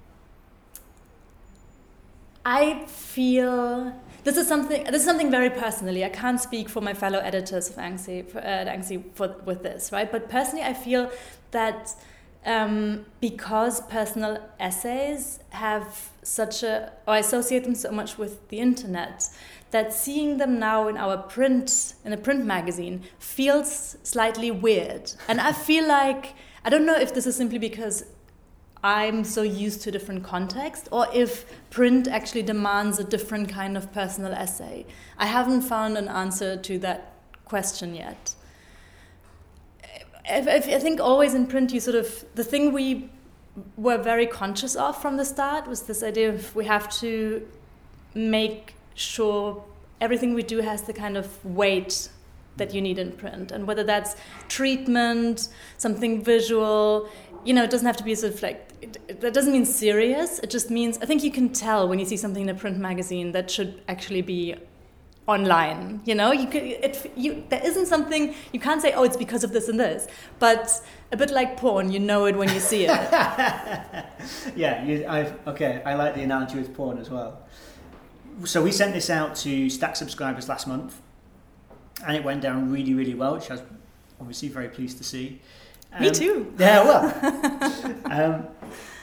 I 2.44 2.84
feel 2.86 3.94
this 4.24 4.36
is 4.36 4.46
something. 4.46 4.84
This 4.84 4.96
is 4.96 5.04
something 5.04 5.30
very 5.30 5.50
personally. 5.50 6.04
I 6.04 6.10
can't 6.10 6.40
speak 6.40 6.68
for 6.68 6.80
my 6.80 6.92
fellow 6.94 7.18
editors 7.20 7.70
of 7.70 7.76
Anxy, 7.76 8.34
uh, 8.34 8.40
Anxy 8.40 9.02
for, 9.14 9.36
with 9.44 9.62
this, 9.62 9.92
right? 9.92 10.10
But 10.10 10.28
personally, 10.28 10.64
I 10.64 10.74
feel 10.74 11.10
that 11.52 11.94
um, 12.44 13.06
because 13.20 13.80
personal 13.82 14.38
essays 14.58 15.40
have 15.50 16.10
such 16.22 16.62
a, 16.62 16.92
or 17.06 17.14
I 17.14 17.18
associate 17.18 17.64
them 17.64 17.74
so 17.74 17.90
much 17.90 18.18
with 18.18 18.48
the 18.48 18.58
internet, 18.58 19.28
that 19.70 19.92
seeing 19.92 20.38
them 20.38 20.58
now 20.58 20.88
in 20.88 20.96
our 20.96 21.16
print 21.16 21.94
in 22.04 22.12
a 22.12 22.16
print 22.16 22.44
magazine 22.44 23.02
feels 23.18 23.96
slightly 24.02 24.50
weird. 24.50 25.12
And 25.28 25.40
i 25.40 25.52
feel 25.52 25.86
like 25.86 26.34
i 26.64 26.70
don't 26.70 26.86
know 26.86 26.96
if 26.96 27.14
this 27.14 27.26
is 27.26 27.36
simply 27.36 27.58
because 27.58 28.04
i'm 28.82 29.24
so 29.24 29.42
used 29.42 29.82
to 29.82 29.90
different 29.90 30.24
context 30.24 30.88
or 30.90 31.06
if 31.12 31.44
print 31.70 32.08
actually 32.08 32.42
demands 32.42 32.98
a 32.98 33.04
different 33.04 33.48
kind 33.48 33.76
of 33.76 33.92
personal 33.92 34.32
essay. 34.32 34.86
I 35.18 35.26
haven't 35.26 35.62
found 35.62 35.96
an 35.98 36.08
answer 36.08 36.56
to 36.56 36.78
that 36.78 37.12
question 37.44 37.94
yet. 37.94 38.34
I, 40.28 40.60
think 40.60 41.00
always 41.00 41.34
in 41.34 41.46
print 41.46 41.72
you 41.72 41.80
sort 41.80 41.96
of 41.96 42.24
the 42.36 42.45
thing 42.45 42.73
we 42.73 43.10
were 43.76 43.99
very 43.99 44.26
conscious 44.26 44.76
of 44.76 45.00
from 45.00 45.16
the 45.16 45.25
start 45.25 45.66
was 45.66 45.82
this 45.82 46.02
idea 46.02 46.28
of 46.32 46.54
we 46.54 46.64
have 46.66 46.88
to 47.00 47.47
make 48.14 48.75
sure 49.00 49.65
everything 50.00 50.34
we 50.34 50.43
do 50.43 50.58
has 50.60 50.82
the 50.82 50.93
kind 50.93 51.17
of 51.17 51.45
weight 51.45 52.08
that 52.56 52.75
you 52.75 52.80
need 52.80 52.99
in 52.99 53.13
print. 53.13 53.50
And 53.52 53.67
whether 53.67 53.84
that's 53.84 54.17
treatment 54.49 55.49
something 55.78 56.23
visual 56.23 57.08
you 57.43 57.54
know 57.54 57.65
it 57.65 57.71
doesn't 57.71 57.86
have 57.86 57.97
to 57.97 58.04
be 58.04 58.15
sort 58.15 58.34
of 58.34 58.43
like 58.43 58.67
that 59.21 59.32
doesn't 59.32 59.52
mean 59.52 59.65
serious. 59.65 60.39
It 60.41 60.50
just 60.50 60.71
means 60.71 60.99
i 60.99 61.06
think 61.06 61.23
you 61.25 61.30
can 61.30 61.49
tell 61.50 61.89
when 61.89 61.99
you 61.99 62.04
see 62.04 62.17
something 62.17 62.43
in 62.43 62.49
a 62.49 62.54
print 62.54 62.78
magazine 62.78 63.32
that 63.32 63.50
should 63.50 63.80
actually 63.89 64.23
be 64.23 64.54
online 65.26 66.00
you 66.04 66.15
know? 66.15 66.32
You 66.32 66.47
could 66.49 66.63
it 66.63 67.13
you 67.17 67.45
there 67.49 67.65
isn't 67.65 67.86
something 67.86 68.34
you 68.52 68.60
can't 68.60 68.82
say 68.82 68.93
oh 68.93 69.04
it's 69.04 69.17
because 69.17 69.45
of 69.45 69.52
this 69.52 69.69
and 69.69 69.78
this 69.78 70.06
but 70.39 70.82
a 71.13 71.17
bit 71.17 71.30
like 71.30 71.56
porn 71.56 71.91
you 71.91 72.00
know 72.00 72.26
it 72.26 72.36
when 72.36 72.49
you 72.52 72.60
see 72.60 72.84
it. 72.86 72.91
Yeah 74.56 74.84
you, 74.84 75.06
okay 75.47 75.82
i 75.86 75.95
like 75.95 76.15
the 76.15 76.23
analogy 76.23 76.56
with 76.58 76.75
porn 76.75 76.99
as 76.99 77.08
well 77.10 77.47
so 78.44 78.62
we 78.62 78.72
sent 78.72 78.94
this 78.94 79.10
out 79.10 79.36
to 79.36 79.68
Stack 79.70 79.96
subscribers 79.96 80.48
last 80.48 80.66
month, 80.66 81.00
and 82.06 82.16
it 82.16 82.24
went 82.24 82.40
down 82.40 82.70
really, 82.72 82.94
really 82.94 83.14
well, 83.14 83.34
which 83.34 83.50
I 83.50 83.54
was 83.54 83.62
obviously 84.20 84.48
very 84.48 84.68
pleased 84.68 84.98
to 84.98 85.04
see. 85.04 85.40
Um, 85.92 86.02
Me 86.02 86.10
too. 86.10 86.52
Yeah, 86.58 86.84
well, 86.84 87.94
um, 88.04 88.46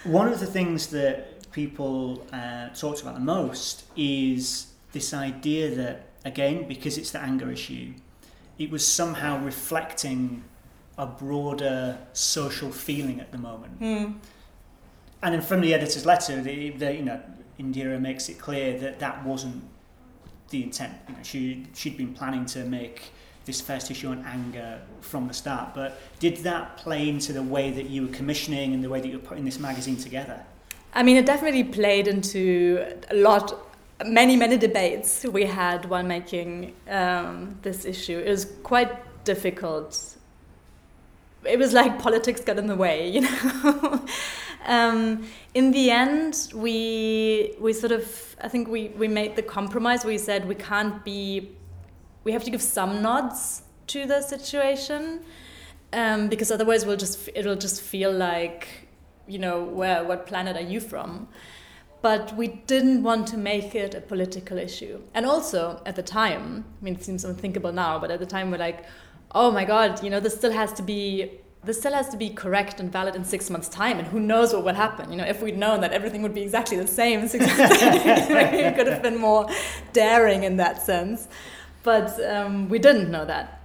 one 0.03 0.27
of 0.31 0.39
the 0.39 0.45
things 0.45 0.87
that 0.87 1.51
people 1.51 2.25
uh, 2.31 2.69
talked 2.69 3.01
about 3.01 3.15
the 3.15 3.19
most 3.19 3.85
is 3.95 4.67
this 4.91 5.13
idea 5.13 5.73
that, 5.75 6.07
again, 6.23 6.67
because 6.67 6.97
it's 6.97 7.11
the 7.11 7.19
anger 7.19 7.51
issue, 7.51 7.93
it 8.57 8.69
was 8.69 8.85
somehow 8.87 9.43
reflecting 9.43 10.43
a 10.97 11.05
broader 11.05 11.97
social 12.13 12.71
feeling 12.71 13.19
at 13.19 13.31
the 13.31 13.37
moment. 13.37 13.79
Mm. 13.79 14.15
And 15.21 15.33
then 15.33 15.41
from 15.41 15.61
the 15.61 15.73
editor's 15.73 16.05
letter, 16.05 16.41
the, 16.41 16.71
the, 16.71 16.93
you 16.93 17.03
know, 17.03 17.21
Indhira 17.59 17.99
makes 17.99 18.29
it 18.29 18.37
clear 18.37 18.77
that 18.79 18.99
that 18.99 19.25
wasn't 19.25 19.63
the 20.49 20.63
intent. 20.63 20.93
You 21.09 21.15
know, 21.15 21.23
she 21.23 21.67
she'd 21.73 21.97
been 21.97 22.13
planning 22.13 22.45
to 22.47 22.65
make 22.65 23.11
this 23.47 23.61
first 23.61 23.89
issue 23.89 24.09
on 24.09 24.23
anger 24.25 24.79
from 25.01 25.27
the 25.27 25.33
start. 25.33 25.73
But 25.73 25.99
did 26.19 26.37
that 26.37 26.77
play 26.77 27.09
into 27.09 27.33
the 27.33 27.41
way 27.41 27.71
that 27.71 27.89
you 27.89 28.03
were 28.03 28.13
commissioning 28.13 28.73
and 28.73 28.83
the 28.83 28.89
way 28.89 29.01
that 29.01 29.07
you 29.07 29.17
were 29.17 29.25
putting 29.25 29.45
this 29.45 29.59
magazine 29.59 29.97
together? 29.97 30.43
I 30.93 31.01
mean, 31.03 31.17
it 31.17 31.25
definitely 31.25 31.63
played 31.63 32.07
into 32.07 32.85
a 33.09 33.15
lot, 33.15 33.53
many, 34.05 34.35
many 34.35 34.57
debates 34.57 35.23
we 35.23 35.45
had 35.45 35.85
while 35.85 36.03
making 36.03 36.75
um, 36.89 37.57
this 37.61 37.85
issue. 37.85 38.19
It 38.19 38.29
was 38.29 38.45
quite 38.63 39.23
difficult. 39.23 40.16
It 41.47 41.59
was 41.59 41.73
like 41.73 41.99
politics 41.99 42.41
got 42.41 42.57
in 42.57 42.67
the 42.67 42.75
way, 42.75 43.09
you 43.09 43.21
know. 43.21 44.05
Um, 44.67 45.25
in 45.53 45.71
the 45.71 45.89
end, 45.91 46.51
we 46.53 47.55
we 47.59 47.71
sort 47.71 47.93
of 47.93 48.35
I 48.41 48.49
think 48.49 48.67
we 48.67 48.89
we 48.89 49.07
made 49.07 49.35
the 49.37 49.41
compromise. 49.41 50.03
We 50.03 50.17
said 50.17 50.45
we 50.45 50.55
can't 50.55 51.03
be, 51.05 51.51
we 52.25 52.33
have 52.33 52.43
to 52.43 52.51
give 52.51 52.61
some 52.61 53.01
nods 53.01 53.63
to 53.87 54.05
the 54.05 54.21
situation, 54.21 55.21
um, 55.93 56.27
because 56.27 56.51
otherwise 56.51 56.85
we'll 56.85 56.97
just 56.97 57.29
it'll 57.33 57.55
just 57.55 57.81
feel 57.81 58.11
like, 58.11 58.89
you 59.25 59.39
know, 59.39 59.63
where 59.63 60.03
what 60.03 60.27
planet 60.27 60.57
are 60.57 60.69
you 60.69 60.81
from? 60.81 61.29
But 62.01 62.35
we 62.35 62.47
didn't 62.47 63.03
want 63.03 63.27
to 63.29 63.37
make 63.37 63.73
it 63.73 63.95
a 63.95 64.01
political 64.01 64.57
issue. 64.57 65.01
And 65.13 65.25
also 65.25 65.81
at 65.85 65.95
the 65.95 66.03
time, 66.03 66.65
I 66.81 66.85
mean, 66.85 66.95
it 66.95 67.03
seems 67.03 67.25
unthinkable 67.25 67.71
now, 67.71 67.99
but 67.99 68.11
at 68.11 68.19
the 68.19 68.25
time 68.25 68.51
we're 68.51 68.59
like, 68.59 68.85
oh 69.31 69.51
my 69.51 69.65
god, 69.65 70.03
you 70.03 70.09
know, 70.09 70.19
this 70.19 70.35
still 70.35 70.51
has 70.51 70.73
to 70.73 70.83
be 70.83 71.39
this 71.63 71.79
still 71.79 71.93
has 71.93 72.07
to 72.09 72.17
be 72.17 72.29
correct 72.29 72.79
and 72.79 72.91
valid 72.91 73.15
in 73.15 73.25
six 73.25 73.49
months' 73.49 73.67
time, 73.67 73.99
and 73.99 74.07
who 74.07 74.19
knows 74.19 74.53
what 74.53 74.63
would 74.63 74.75
happen? 74.75 75.11
You 75.11 75.17
know, 75.17 75.25
if 75.25 75.41
we'd 75.41 75.57
known 75.57 75.81
that 75.81 75.91
everything 75.91 76.21
would 76.21 76.33
be 76.33 76.41
exactly 76.41 76.77
the 76.77 76.87
same 76.87 77.19
in 77.19 77.29
six 77.29 77.45
months' 77.45 77.81
we 77.81 78.71
could 78.77 78.87
have 78.87 79.01
been 79.01 79.17
more 79.17 79.47
daring 79.91 80.43
in 80.43 80.57
that 80.57 80.81
sense. 80.81 81.27
But 81.83 82.19
um, 82.25 82.69
we 82.69 82.79
didn't 82.79 83.11
know 83.11 83.25
that. 83.25 83.61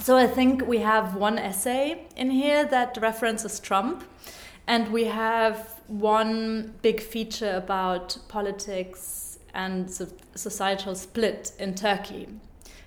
So 0.00 0.16
I 0.16 0.26
think 0.26 0.66
we 0.66 0.78
have 0.78 1.14
one 1.14 1.38
essay 1.38 2.06
in 2.16 2.30
here 2.30 2.64
that 2.66 2.98
references 3.00 3.60
Trump, 3.60 4.04
and 4.66 4.92
we 4.92 5.04
have 5.04 5.80
one 5.86 6.74
big 6.82 7.00
feature 7.00 7.54
about 7.54 8.18
politics 8.28 9.38
and 9.54 9.88
societal 10.34 10.94
split 10.96 11.52
in 11.58 11.74
Turkey, 11.74 12.28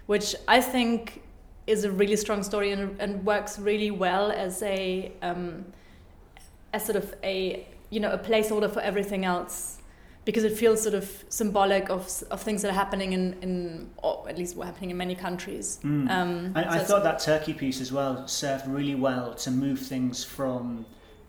which 0.06 0.36
I 0.48 0.60
think 0.60 1.22
is 1.68 1.84
a 1.84 1.92
really 1.92 2.16
strong 2.16 2.42
story 2.44 2.72
and, 2.72 3.00
and 3.00 3.26
works 3.26 3.60
really 3.60 3.92
well 3.92 4.32
as 4.32 4.64
a 4.64 5.12
um, 5.22 5.66
as 6.74 6.86
sort 6.86 6.96
of 6.96 7.14
a 7.24 7.68
you 7.90 8.00
know 8.00 8.12
a 8.12 8.18
placeholder 8.18 8.72
for 8.72 8.80
everything 8.80 9.26
else 9.26 9.78
because 10.28 10.44
it 10.44 10.58
feels 10.58 10.82
sort 10.82 10.94
of 10.94 11.24
symbolic 11.30 11.90
of, 11.90 12.06
of 12.32 12.42
things 12.42 12.62
that 12.62 12.70
are 12.70 12.74
happening 12.74 13.14
in, 13.14 13.34
in 13.42 13.90
or 14.04 14.28
at 14.28 14.38
least 14.38 14.58
were 14.58 14.66
happening 14.66 14.90
in 14.90 14.98
many 14.98 15.16
countries. 15.16 15.80
Mm. 15.86 16.10
Um, 16.10 16.52
I, 16.54 16.80
I 16.80 16.80
thought 16.80 17.06
that 17.06 17.20
Turkey 17.20 17.54
piece 17.54 17.80
as 17.80 17.94
well 17.94 18.28
served 18.28 18.68
really 18.68 18.94
well 18.94 19.34
to 19.36 19.50
move 19.50 19.80
things 19.80 20.26
from 20.26 20.86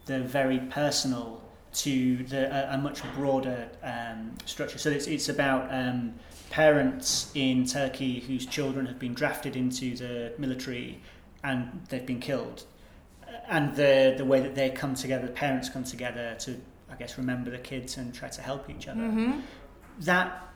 the 0.07 0.18
very 0.18 0.59
personal 0.59 1.40
to 1.74 2.24
the, 2.24 2.53
a, 2.53 2.74
a 2.74 2.79
much 2.79 3.01
broader 3.14 3.68
um, 3.85 4.37
structure. 4.46 4.79
So 4.79 4.90
it's, 4.90 5.07
it's 5.07 5.29
about 5.29 5.72
um, 5.72 6.14
parents 6.50 7.30
in 7.34 7.66
Turkey 7.66 8.20
whose 8.20 8.46
children 8.46 8.87
have 8.87 8.98
been 8.98 9.14
drafted 9.14 9.56
into 9.56 9.96
the 9.96 10.32
military 10.38 11.00
and 11.44 11.82
they've 11.88 12.06
been 12.06 12.20
killed. 12.20 12.64
And 13.48 13.74
the, 13.76 14.14
the 14.16 14.24
way 14.24 14.40
that 14.40 14.54
they 14.54 14.70
come 14.70 14.94
together, 14.94 15.26
the 15.26 15.32
parents 15.32 15.68
come 15.68 15.84
together 15.84 16.37
to, 16.40 16.61
I 16.90 16.96
guess, 16.96 17.16
remember 17.18 17.50
the 17.50 17.58
kids 17.58 17.96
and 17.96 18.14
try 18.14 18.28
to 18.28 18.42
help 18.42 18.68
each 18.68 18.88
other. 18.88 19.00
Mm-hmm. 19.00 19.40
That, 20.00 20.48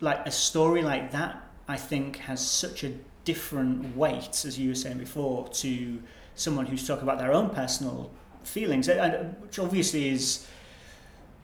like 0.00 0.26
a 0.26 0.30
story 0.30 0.82
like 0.82 1.12
that, 1.12 1.42
I 1.68 1.76
think 1.76 2.16
has 2.18 2.46
such 2.46 2.84
a 2.84 2.92
different 3.24 3.96
weight, 3.96 4.44
as 4.44 4.58
you 4.58 4.68
were 4.68 4.74
saying 4.74 4.98
before, 4.98 5.48
to 5.48 6.02
someone 6.34 6.66
who's 6.66 6.86
talking 6.86 7.04
about 7.04 7.18
their 7.18 7.32
own 7.32 7.50
personal 7.50 8.10
feelings, 8.42 8.88
which 8.88 9.58
obviously 9.58 10.08
is 10.08 10.46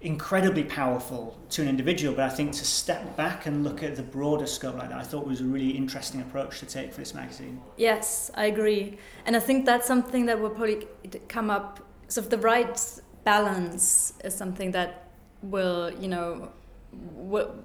incredibly 0.03 0.65
powerful 0.65 1.39
to 1.51 1.63
an 1.63 1.69
individual. 1.69 2.15
But 2.15 2.25
I 2.25 2.29
think 2.31 2.53
to 2.53 2.65
step 2.65 3.17
back 3.17 3.47
and 3.47 3.65
look 3.65 3.83
at 3.83 3.97
the 3.97 4.03
broader 4.03 4.47
scope 4.47 4.77
like 4.77 4.91
that, 4.91 4.99
I 4.99 5.03
thought 5.03 5.27
was 5.27 5.41
a 5.41 5.45
really 5.45 5.71
interesting 5.71 6.21
approach 6.21 6.61
to 6.61 6.67
take 6.67 6.93
for 6.93 7.01
this 7.01 7.15
magazine. 7.15 7.61
Yes, 7.77 8.31
I 8.35 8.47
agree. 8.47 8.99
And 9.27 9.37
I 9.37 9.41
think 9.41 9.67
that's 9.67 9.87
something 9.87 10.27
that 10.27 10.41
will 10.41 10.51
probably 10.51 10.87
come 11.29 11.51
up. 11.51 11.81
So, 12.09 12.21
the 12.21 12.39
right 12.39 12.81
balance 13.25 14.15
is 14.25 14.35
something 14.35 14.73
that 14.73 15.11
will, 15.43 15.93
you 16.01 16.09
know, 16.09 16.51
will, 16.93 17.63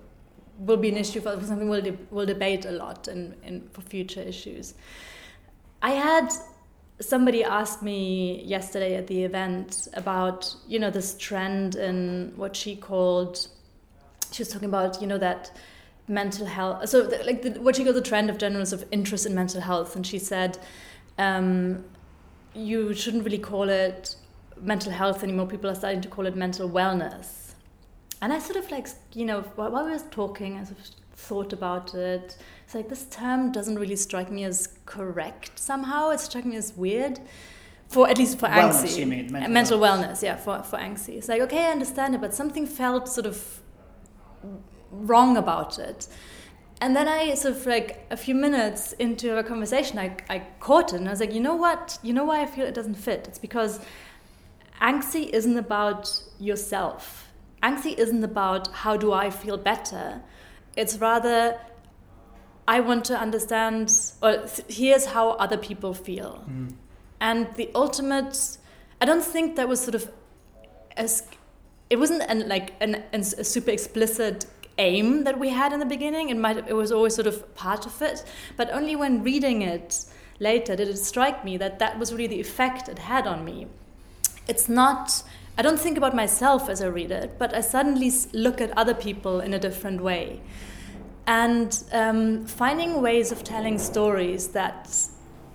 will 0.60 0.78
be 0.78 0.90
an 0.90 0.98
issue 0.98 1.22
for 1.22 1.40
something 1.42 1.70
we'll, 1.70 1.82
de- 1.82 1.98
we'll 2.12 2.26
debate 2.26 2.66
a 2.66 2.72
lot 2.72 3.08
in, 3.08 3.36
in 3.44 3.68
for 3.72 3.82
future 3.82 4.22
issues. 4.22 4.76
I 5.82 5.92
had 5.92 6.30
somebody 7.00 7.44
asked 7.44 7.82
me 7.82 8.44
yesterday 8.44 8.96
at 8.96 9.08
the 9.08 9.24
event 9.24 9.88
about, 9.94 10.56
you 10.68 10.80
know, 10.80 10.90
this 10.90 11.16
trend 11.18 11.76
in 11.76 12.34
what 12.36 12.56
she 12.56 12.76
called, 12.76 13.48
she 14.32 14.42
was 14.42 14.50
talking 14.50 14.70
about, 14.70 15.02
you 15.02 15.08
know, 15.08 15.18
that 15.18 15.52
mental 16.08 16.46
health 16.46 16.88
so 16.88 17.02
the, 17.02 17.24
like 17.24 17.42
the, 17.42 17.50
what 17.62 17.76
she 17.76 17.84
called 17.84 17.96
the 17.96 18.02
trend 18.02 18.30
of 18.30 18.40
sort 18.40 18.74
of 18.74 18.86
interest 18.92 19.26
in 19.26 19.34
mental 19.34 19.62
health. 19.62 19.96
And 19.96 20.06
she 20.06 20.20
said 20.20 20.58
um, 21.18 21.84
you 22.54 22.94
shouldn't 22.94 23.24
really 23.24 23.40
call 23.40 23.70
it 23.70 24.16
mental 24.62 24.92
health 24.92 25.24
anymore. 25.24 25.48
People 25.48 25.70
are 25.70 25.76
starting 25.76 26.02
to 26.02 26.08
call 26.08 26.26
it 26.26 26.36
mental 26.36 26.70
wellness. 26.70 27.54
And 28.22 28.32
i 28.32 28.40
sort 28.40 28.58
of 28.58 28.72
like 28.72 28.88
you 29.14 29.26
know 29.26 29.42
while, 29.56 29.72
while 29.72 29.86
we 29.86 29.92
were 29.92 30.00
talking 30.10 30.58
i 30.58 30.64
sort 30.64 30.80
of 30.80 30.86
thought 31.14 31.54
about 31.54 31.94
it 31.94 32.38
it's 32.66 32.76
like 32.76 32.90
this 32.90 33.06
term 33.06 33.52
doesn't 33.54 33.80
really 33.80 33.96
strike 33.96 34.30
me 34.30 34.44
as 34.44 34.70
correct 34.86 35.58
somehow 35.58 36.10
it 36.10 36.20
struck 36.20 36.44
me 36.44 36.58
as 36.58 36.74
weird 36.76 37.20
for 37.88 38.10
at 38.10 38.18
least 38.18 38.40
for 38.40 38.48
Wellness, 38.48 38.82
anxiety 38.82 39.00
you 39.02 39.06
mean, 39.06 39.32
mental 39.32 39.52
mental 39.52 39.80
wellness 39.80 40.22
yeah 40.22 40.36
for, 40.36 40.62
for 40.64 40.78
anxiety 40.80 41.18
it's 41.20 41.30
like 41.30 41.42
okay 41.42 41.68
i 41.68 41.72
understand 41.72 42.14
it 42.14 42.22
but 42.22 42.34
something 42.34 42.66
felt 42.66 43.08
sort 43.08 43.26
of 43.26 43.62
wrong 44.92 45.38
about 45.38 45.80
it. 45.80 46.08
And 46.82 46.96
then 46.96 47.08
I 47.08 47.34
sort 47.36 47.56
of 47.56 47.66
like 47.66 48.06
a 48.12 48.18
few 48.18 48.36
minutes 48.36 48.94
into 48.94 49.38
a 49.38 49.44
conversation, 49.44 49.98
I, 49.98 50.18
I 50.30 50.44
caught 50.60 50.94
it 50.94 50.98
and 50.98 51.08
I 51.08 51.12
was 51.12 51.20
like, 51.20 51.34
you 51.34 51.40
know 51.40 51.56
what? 51.56 51.98
You 52.04 52.14
know 52.14 52.26
why 52.26 52.42
I 52.42 52.46
feel 52.46 52.66
it 52.66 52.74
doesn't 52.74 52.96
fit? 52.96 53.26
It's 53.28 53.40
because 53.40 53.80
anxiety 54.82 55.34
isn't 55.34 55.58
about 55.58 56.22
yourself. 56.40 57.32
Anxiety 57.64 58.00
isn't 58.02 58.24
about 58.24 58.68
how 58.68 58.98
do 58.98 59.14
I 59.14 59.30
feel 59.30 59.58
better. 59.58 60.22
It's 60.76 60.98
rather, 60.98 61.58
I 62.68 62.80
want 62.80 63.06
to 63.06 63.18
understand, 63.18 63.94
or 64.22 64.38
th- 64.38 64.62
here's 64.68 65.06
how 65.06 65.32
other 65.32 65.58
people 65.58 65.94
feel. 65.94 66.44
Mm. 66.50 66.74
And 67.22 67.54
the 67.56 67.70
ultimate, 67.76 68.58
I 69.00 69.06
don't 69.06 69.24
think 69.24 69.56
that 69.56 69.68
was 69.68 69.82
sort 69.82 69.96
of 69.96 70.12
as 70.98 71.24
it 71.90 71.98
wasn't 71.98 72.24
an, 72.24 72.48
like 72.48 72.74
an, 72.82 73.04
an, 73.14 73.22
a 73.22 73.44
super 73.44 73.72
explicit 73.72 74.46
aim 74.78 75.24
that 75.24 75.40
we 75.40 75.50
had 75.50 75.72
in 75.72 75.80
the 75.80 75.86
beginning. 75.86 76.30
It 76.30 76.38
might 76.38 76.58
it 76.58 76.74
was 76.74 76.92
always 76.92 77.16
sort 77.16 77.28
of 77.28 77.56
part 77.56 77.86
of 77.86 78.02
it, 78.02 78.24
but 78.58 78.72
only 78.72 78.96
when 78.96 79.24
reading 79.24 79.62
it 79.62 80.06
later 80.40 80.76
did 80.76 80.88
it 80.88 80.98
strike 80.98 81.46
me 81.46 81.58
that 81.58 81.80
that 81.80 81.98
was 81.98 82.12
really 82.12 82.28
the 82.28 82.40
effect 82.42 82.90
it 82.90 83.00
had 83.00 83.28
on 83.28 83.46
me. 83.46 83.68
It's 84.48 84.68
not. 84.68 85.24
I 85.58 85.62
don't 85.62 85.80
think 85.80 85.98
about 85.98 86.14
myself 86.14 86.68
as 86.68 86.82
I 86.82 86.88
read 86.88 87.12
it, 87.12 87.40
but 87.40 87.56
I 87.56 87.62
suddenly 87.62 88.12
look 88.34 88.60
at 88.60 88.78
other 88.78 88.94
people 88.94 89.40
in 89.40 89.54
a 89.54 89.60
different 89.60 90.02
way, 90.02 90.42
and 91.28 91.84
um, 91.92 92.46
finding 92.46 93.02
ways 93.02 93.32
of 93.32 93.44
telling 93.44 93.78
stories 93.80 94.50
that 94.50 94.96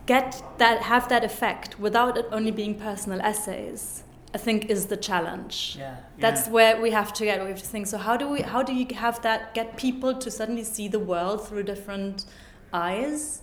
get 0.07 0.43
that 0.59 0.83
have 0.83 1.09
that 1.09 1.25
effect 1.25 1.79
without 1.79 2.17
it 2.17 2.27
only 2.33 2.51
being 2.51 2.75
personal 2.75 3.21
essays. 3.21 4.03
I 4.33 4.39
think 4.39 4.71
is 4.71 4.87
the 4.87 4.97
challenge 4.97 5.75
Yeah, 5.77 5.97
that's 6.19 6.47
yeah. 6.47 6.53
where 6.53 6.81
we 6.81 6.93
have 6.93 7.13
to 7.15 7.25
get 7.25 7.43
we 7.43 7.49
have 7.49 7.59
to 7.59 7.67
think 7.67 7.89
so 7.89 7.99
how 7.99 8.17
do 8.17 8.29
we 8.29 8.43
how 8.43 8.63
do 8.63 8.73
you 8.73 8.87
have 8.95 9.21
that 9.23 9.55
get 9.55 9.77
people 9.77 10.15
to 10.15 10.31
suddenly 10.31 10.63
see 10.63 10.87
the 10.87 11.01
world 11.01 11.49
through 11.49 11.65
different 11.65 12.27
eyes 12.73 13.43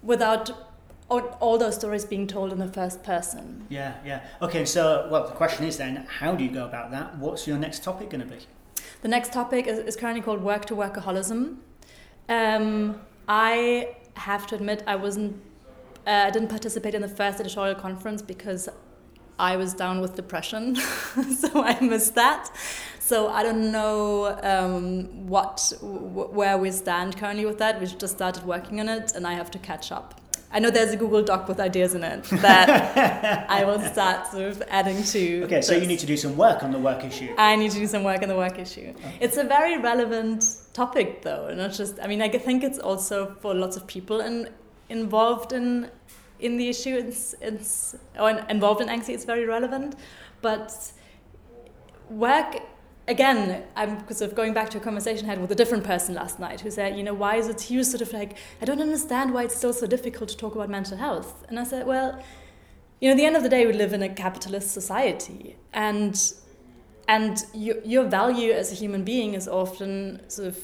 without 0.00 0.52
all, 1.10 1.20
all 1.40 1.58
those 1.58 1.74
stories 1.74 2.04
being 2.04 2.28
told 2.28 2.52
in 2.52 2.58
the 2.60 2.68
first 2.68 3.02
person 3.02 3.66
Yeah, 3.68 3.94
yeah. 4.04 4.20
Okay, 4.40 4.64
so 4.64 5.08
well, 5.10 5.26
the 5.26 5.34
question 5.34 5.66
is 5.66 5.76
then, 5.76 6.06
how 6.20 6.34
do 6.36 6.44
you 6.44 6.50
go 6.50 6.64
about 6.64 6.90
that? 6.92 7.18
What's 7.18 7.46
your 7.48 7.58
next 7.58 7.82
topic 7.82 8.10
going 8.10 8.20
to 8.20 8.26
be? 8.36 8.42
The 9.02 9.08
next 9.08 9.32
topic 9.32 9.66
is, 9.66 9.78
is 9.78 9.96
currently 9.96 10.22
called 10.22 10.42
work 10.42 10.64
to 10.64 10.74
workaholism 10.74 11.56
um, 12.28 13.00
i 13.28 13.94
have 14.14 14.46
to 14.46 14.54
admit 14.54 14.82
i 14.86 14.96
wasn't 14.96 15.34
uh, 16.06 16.10
i 16.10 16.30
didn't 16.30 16.48
participate 16.48 16.94
in 16.94 17.02
the 17.02 17.08
first 17.08 17.40
editorial 17.40 17.74
conference 17.74 18.22
because 18.22 18.68
I 19.38 19.56
was 19.56 19.74
down 19.74 20.00
with 20.00 20.14
depression, 20.14 20.76
so 21.36 21.64
I 21.64 21.80
missed 21.80 22.14
that. 22.14 22.50
So 23.00 23.28
I 23.28 23.42
don't 23.42 23.72
know 23.72 24.38
um, 24.42 25.26
what 25.26 25.72
where 25.80 26.56
we 26.56 26.70
stand 26.70 27.16
currently 27.16 27.44
with 27.44 27.58
that. 27.58 27.80
We've 27.80 27.98
just 27.98 28.14
started 28.14 28.44
working 28.44 28.78
on 28.78 28.88
it, 28.88 29.12
and 29.16 29.26
I 29.26 29.32
have 29.32 29.50
to 29.52 29.58
catch 29.58 29.90
up. 29.90 30.21
I 30.54 30.58
know 30.58 30.70
there's 30.70 30.92
a 30.92 30.96
Google 30.96 31.22
Doc 31.22 31.48
with 31.48 31.58
ideas 31.58 31.94
in 31.94 32.04
it 32.04 32.24
that 32.24 33.46
I 33.50 33.64
will 33.64 33.80
start 33.80 34.30
sort 34.30 34.44
of 34.44 34.62
adding 34.68 35.02
to. 35.04 35.44
Okay, 35.44 35.62
so 35.62 35.74
you 35.74 35.86
need 35.86 35.98
to 36.00 36.06
do 36.06 36.16
some 36.16 36.36
work 36.36 36.62
on 36.62 36.72
the 36.72 36.78
work 36.78 37.04
issue. 37.04 37.34
I 37.38 37.56
need 37.56 37.70
to 37.70 37.78
do 37.78 37.86
some 37.86 38.04
work 38.04 38.22
on 38.22 38.28
the 38.28 38.36
work 38.36 38.58
issue. 38.58 38.92
It's 39.18 39.38
a 39.38 39.44
very 39.44 39.78
relevant 39.78 40.44
topic, 40.74 41.22
though, 41.22 41.54
not 41.54 41.72
just. 41.72 41.98
I 42.02 42.06
mean, 42.06 42.20
I 42.20 42.28
think 42.28 42.62
it's 42.62 42.78
also 42.78 43.34
for 43.40 43.54
lots 43.54 43.76
of 43.78 43.86
people 43.86 44.20
in, 44.20 44.50
involved 44.90 45.52
in 45.54 45.90
in 46.38 46.58
the 46.58 46.68
issue. 46.68 46.96
It's 46.96 47.34
it's 47.40 47.96
or 48.20 48.30
involved 48.50 48.82
in 48.82 48.90
anxiety. 48.90 49.14
It's 49.14 49.24
very 49.24 49.46
relevant, 49.46 49.96
but 50.42 50.92
work 52.10 52.56
again. 53.08 53.64
I'm 53.76 53.98
sort 54.12 54.30
of 54.30 54.34
going 54.36 54.52
back 54.54 54.70
to 54.70 54.78
a 54.78 54.80
conversation 54.80 55.26
I 55.26 55.30
had 55.30 55.40
with 55.40 55.52
a 55.52 55.54
different 55.54 55.84
person 55.84 56.14
last 56.14 56.38
night 56.38 56.60
who 56.60 56.70
said, 56.70 56.96
you 56.96 57.02
know, 57.02 57.14
why 57.14 57.36
is 57.36 57.48
it? 57.48 57.76
Was 57.76 57.90
sort 57.90 58.02
of 58.02 58.12
like, 58.12 58.36
I 58.60 58.64
don't 58.64 58.80
understand 58.80 59.32
why 59.34 59.44
it's 59.44 59.56
still 59.56 59.72
so 59.72 59.86
difficult 59.86 60.28
to 60.30 60.36
talk 60.36 60.54
about 60.54 60.68
mental 60.70 60.96
health. 60.96 61.44
And 61.48 61.58
I 61.58 61.64
said, 61.64 61.86
well, 61.86 62.22
you 63.00 63.08
know, 63.08 63.12
at 63.12 63.16
the 63.16 63.26
end 63.26 63.36
of 63.36 63.42
the 63.42 63.48
day, 63.48 63.66
we 63.66 63.72
live 63.72 63.92
in 63.92 64.02
a 64.02 64.08
capitalist 64.08 64.70
society, 64.70 65.56
and 65.72 66.34
and 67.08 67.44
your, 67.52 67.80
your 67.80 68.04
value 68.04 68.52
as 68.52 68.70
a 68.70 68.76
human 68.76 69.02
being 69.02 69.34
is 69.34 69.48
often 69.48 70.20
sort 70.30 70.46
of 70.48 70.58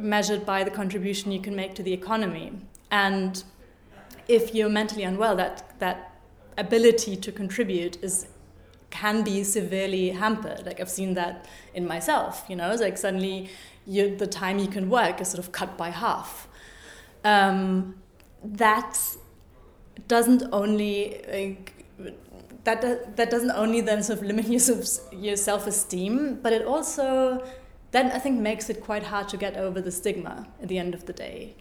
measured 0.00 0.44
by 0.44 0.64
the 0.64 0.72
contribution 0.72 1.30
you 1.30 1.40
can 1.40 1.54
make 1.54 1.76
to 1.76 1.82
the 1.84 1.92
economy. 1.92 2.52
And 2.90 3.44
if 4.26 4.54
you're 4.56 4.68
mentally 4.68 5.04
unwell, 5.04 5.36
that 5.36 5.78
that 5.78 6.18
ability 6.58 7.16
to 7.16 7.30
contribute 7.30 8.02
is 8.02 8.26
can 8.92 9.24
be 9.24 9.42
severely 9.42 10.10
hampered. 10.10 10.64
Like 10.64 10.78
I've 10.80 10.90
seen 10.90 11.14
that 11.14 11.46
in 11.74 11.86
myself. 11.86 12.44
You 12.48 12.54
know, 12.54 12.70
it's 12.70 12.80
like 12.80 12.96
suddenly 12.96 13.50
you, 13.86 14.16
the 14.16 14.28
time 14.28 14.60
you 14.60 14.68
can 14.68 14.88
work 14.88 15.20
is 15.20 15.28
sort 15.28 15.40
of 15.40 15.50
cut 15.50 15.76
by 15.76 15.90
half. 15.90 16.46
Um, 17.24 17.96
that 18.44 18.98
doesn't 20.06 20.44
only 20.52 21.24
like, 21.28 21.74
that 22.64 23.16
that 23.16 23.30
doesn't 23.30 23.50
only 23.52 23.80
then 23.80 24.02
sort 24.02 24.20
of 24.20 24.24
limit 24.24 24.46
your 24.46 24.62
your 25.12 25.36
self 25.36 25.66
esteem, 25.66 26.38
but 26.42 26.52
it 26.52 26.64
also 26.64 27.44
then 27.92 28.10
I 28.10 28.18
think 28.18 28.40
makes 28.40 28.70
it 28.70 28.80
quite 28.80 29.04
hard 29.04 29.28
to 29.28 29.36
get 29.36 29.56
over 29.56 29.80
the 29.80 29.90
stigma 29.90 30.46
at 30.62 30.68
the 30.68 30.78
end 30.78 30.94
of 30.94 31.06
the 31.06 31.12
day, 31.12 31.56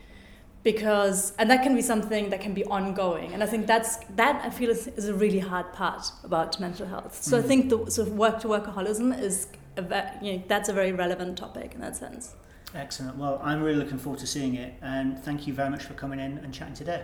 because 0.63 1.34
and 1.39 1.50
that 1.50 1.63
can 1.63 1.76
be 1.76 1.82
something 1.82 2.30
that 2.30 2.41
can 2.41 2.54
be 2.54 2.63
ongoing, 2.65 3.34
and 3.34 3.41
I 3.43 3.47
think 3.47 3.67
that's 3.67 3.97
that 4.15 4.43
I 4.45 4.50
feel 4.50 4.69
is, 4.69 4.88
is 4.88 5.08
a 5.08 5.13
really 5.13 5.39
hard 5.39 5.74
part 5.74 6.12
about 6.24 6.60
mental 6.60 6.86
health. 6.86 7.24
So 7.24 7.38
I 7.38 7.41
Mhm. 7.41 7.47
think 7.47 7.69
the 7.69 7.91
sort 7.91 8.08
of 8.08 8.13
work 8.15 8.39
to 8.41 8.47
workaholism 8.47 9.17
is 9.19 9.47
a 9.78 9.82
you 10.21 10.34
know, 10.34 10.43
that's 10.47 10.69
a 10.69 10.74
very 10.74 10.91
relevant 10.91 11.38
topic 11.38 11.74
in 11.76 11.82
that 11.82 11.95
sense. 11.95 12.36
Excellent. 12.76 13.17
Well, 13.17 13.39
I'm 13.43 13.62
really 13.62 13.80
looking 13.80 13.97
forward 13.97 14.19
to 14.19 14.28
seeing 14.28 14.56
it, 14.56 14.74
and 14.82 15.17
thank 15.26 15.47
you 15.47 15.54
very 15.54 15.69
much 15.69 15.84
for 15.84 15.93
coming 15.93 16.19
in 16.19 16.38
and 16.38 16.54
chatting 16.54 16.76
today. 16.76 17.04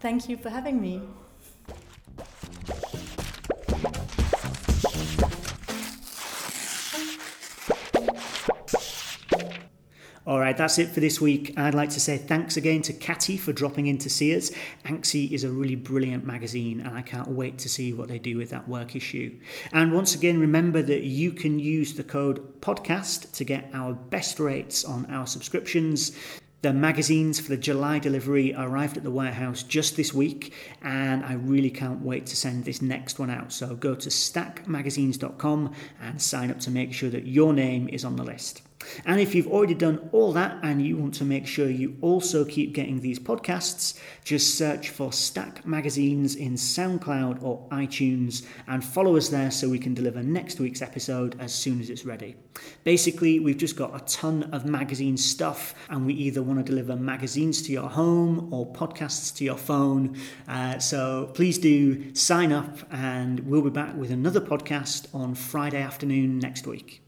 Thank 0.00 0.28
you 0.28 0.36
for 0.36 0.50
having 0.50 0.80
me. 0.80 1.02
All 10.26 10.38
right, 10.38 10.54
that's 10.54 10.78
it 10.78 10.90
for 10.90 11.00
this 11.00 11.18
week. 11.18 11.54
I'd 11.56 11.74
like 11.74 11.88
to 11.90 12.00
say 12.00 12.18
thanks 12.18 12.58
again 12.58 12.82
to 12.82 12.92
Katy 12.92 13.38
for 13.38 13.54
dropping 13.54 13.86
in 13.86 13.96
to 13.98 14.10
see 14.10 14.36
us. 14.36 14.50
Anxy 14.84 15.32
is 15.32 15.44
a 15.44 15.50
really 15.50 15.76
brilliant 15.76 16.26
magazine, 16.26 16.80
and 16.82 16.94
I 16.94 17.00
can't 17.00 17.28
wait 17.28 17.56
to 17.60 17.70
see 17.70 17.94
what 17.94 18.08
they 18.08 18.18
do 18.18 18.36
with 18.36 18.50
that 18.50 18.68
work 18.68 18.94
issue. 18.94 19.34
And 19.72 19.94
once 19.94 20.14
again, 20.14 20.38
remember 20.38 20.82
that 20.82 21.04
you 21.04 21.32
can 21.32 21.58
use 21.58 21.94
the 21.94 22.04
code 22.04 22.60
podcast 22.60 23.32
to 23.32 23.44
get 23.44 23.70
our 23.72 23.94
best 23.94 24.38
rates 24.38 24.84
on 24.84 25.06
our 25.06 25.26
subscriptions. 25.26 26.12
The 26.60 26.74
magazines 26.74 27.40
for 27.40 27.48
the 27.48 27.56
July 27.56 27.98
delivery 27.98 28.52
arrived 28.54 28.98
at 28.98 29.02
the 29.02 29.10
warehouse 29.10 29.62
just 29.62 29.96
this 29.96 30.12
week, 30.12 30.52
and 30.82 31.24
I 31.24 31.32
really 31.32 31.70
can't 31.70 32.02
wait 32.02 32.26
to 32.26 32.36
send 32.36 32.66
this 32.66 32.82
next 32.82 33.18
one 33.18 33.30
out. 33.30 33.54
So 33.54 33.74
go 33.74 33.94
to 33.94 34.10
stackmagazines.com 34.10 35.72
and 36.02 36.20
sign 36.20 36.50
up 36.50 36.60
to 36.60 36.70
make 36.70 36.92
sure 36.92 37.08
that 37.08 37.26
your 37.26 37.54
name 37.54 37.88
is 37.88 38.04
on 38.04 38.16
the 38.16 38.24
list. 38.24 38.60
And 39.04 39.20
if 39.20 39.34
you've 39.34 39.48
already 39.48 39.74
done 39.74 40.08
all 40.12 40.32
that 40.32 40.58
and 40.62 40.84
you 40.84 40.96
want 40.96 41.14
to 41.14 41.24
make 41.24 41.46
sure 41.46 41.68
you 41.68 41.96
also 42.00 42.44
keep 42.44 42.74
getting 42.74 43.00
these 43.00 43.18
podcasts, 43.18 43.98
just 44.24 44.56
search 44.56 44.90
for 44.90 45.12
Stack 45.12 45.66
Magazines 45.66 46.34
in 46.36 46.54
SoundCloud 46.54 47.42
or 47.42 47.66
iTunes 47.70 48.46
and 48.66 48.84
follow 48.84 49.16
us 49.16 49.28
there 49.28 49.50
so 49.50 49.68
we 49.68 49.78
can 49.78 49.94
deliver 49.94 50.22
next 50.22 50.60
week's 50.60 50.82
episode 50.82 51.36
as 51.40 51.54
soon 51.54 51.80
as 51.80 51.90
it's 51.90 52.04
ready. 52.04 52.36
Basically, 52.84 53.38
we've 53.38 53.56
just 53.56 53.76
got 53.76 53.94
a 53.94 54.04
ton 54.04 54.44
of 54.52 54.66
magazine 54.66 55.16
stuff 55.16 55.74
and 55.88 56.06
we 56.06 56.14
either 56.14 56.42
want 56.42 56.58
to 56.58 56.64
deliver 56.64 56.96
magazines 56.96 57.62
to 57.62 57.72
your 57.72 57.88
home 57.88 58.52
or 58.52 58.70
podcasts 58.72 59.34
to 59.36 59.44
your 59.44 59.56
phone. 59.56 60.16
Uh, 60.48 60.78
so 60.78 61.30
please 61.34 61.58
do 61.58 62.14
sign 62.14 62.52
up 62.52 62.78
and 62.90 63.40
we'll 63.40 63.62
be 63.62 63.70
back 63.70 63.94
with 63.96 64.10
another 64.10 64.40
podcast 64.40 65.12
on 65.14 65.34
Friday 65.34 65.80
afternoon 65.80 66.38
next 66.38 66.66
week. 66.66 67.02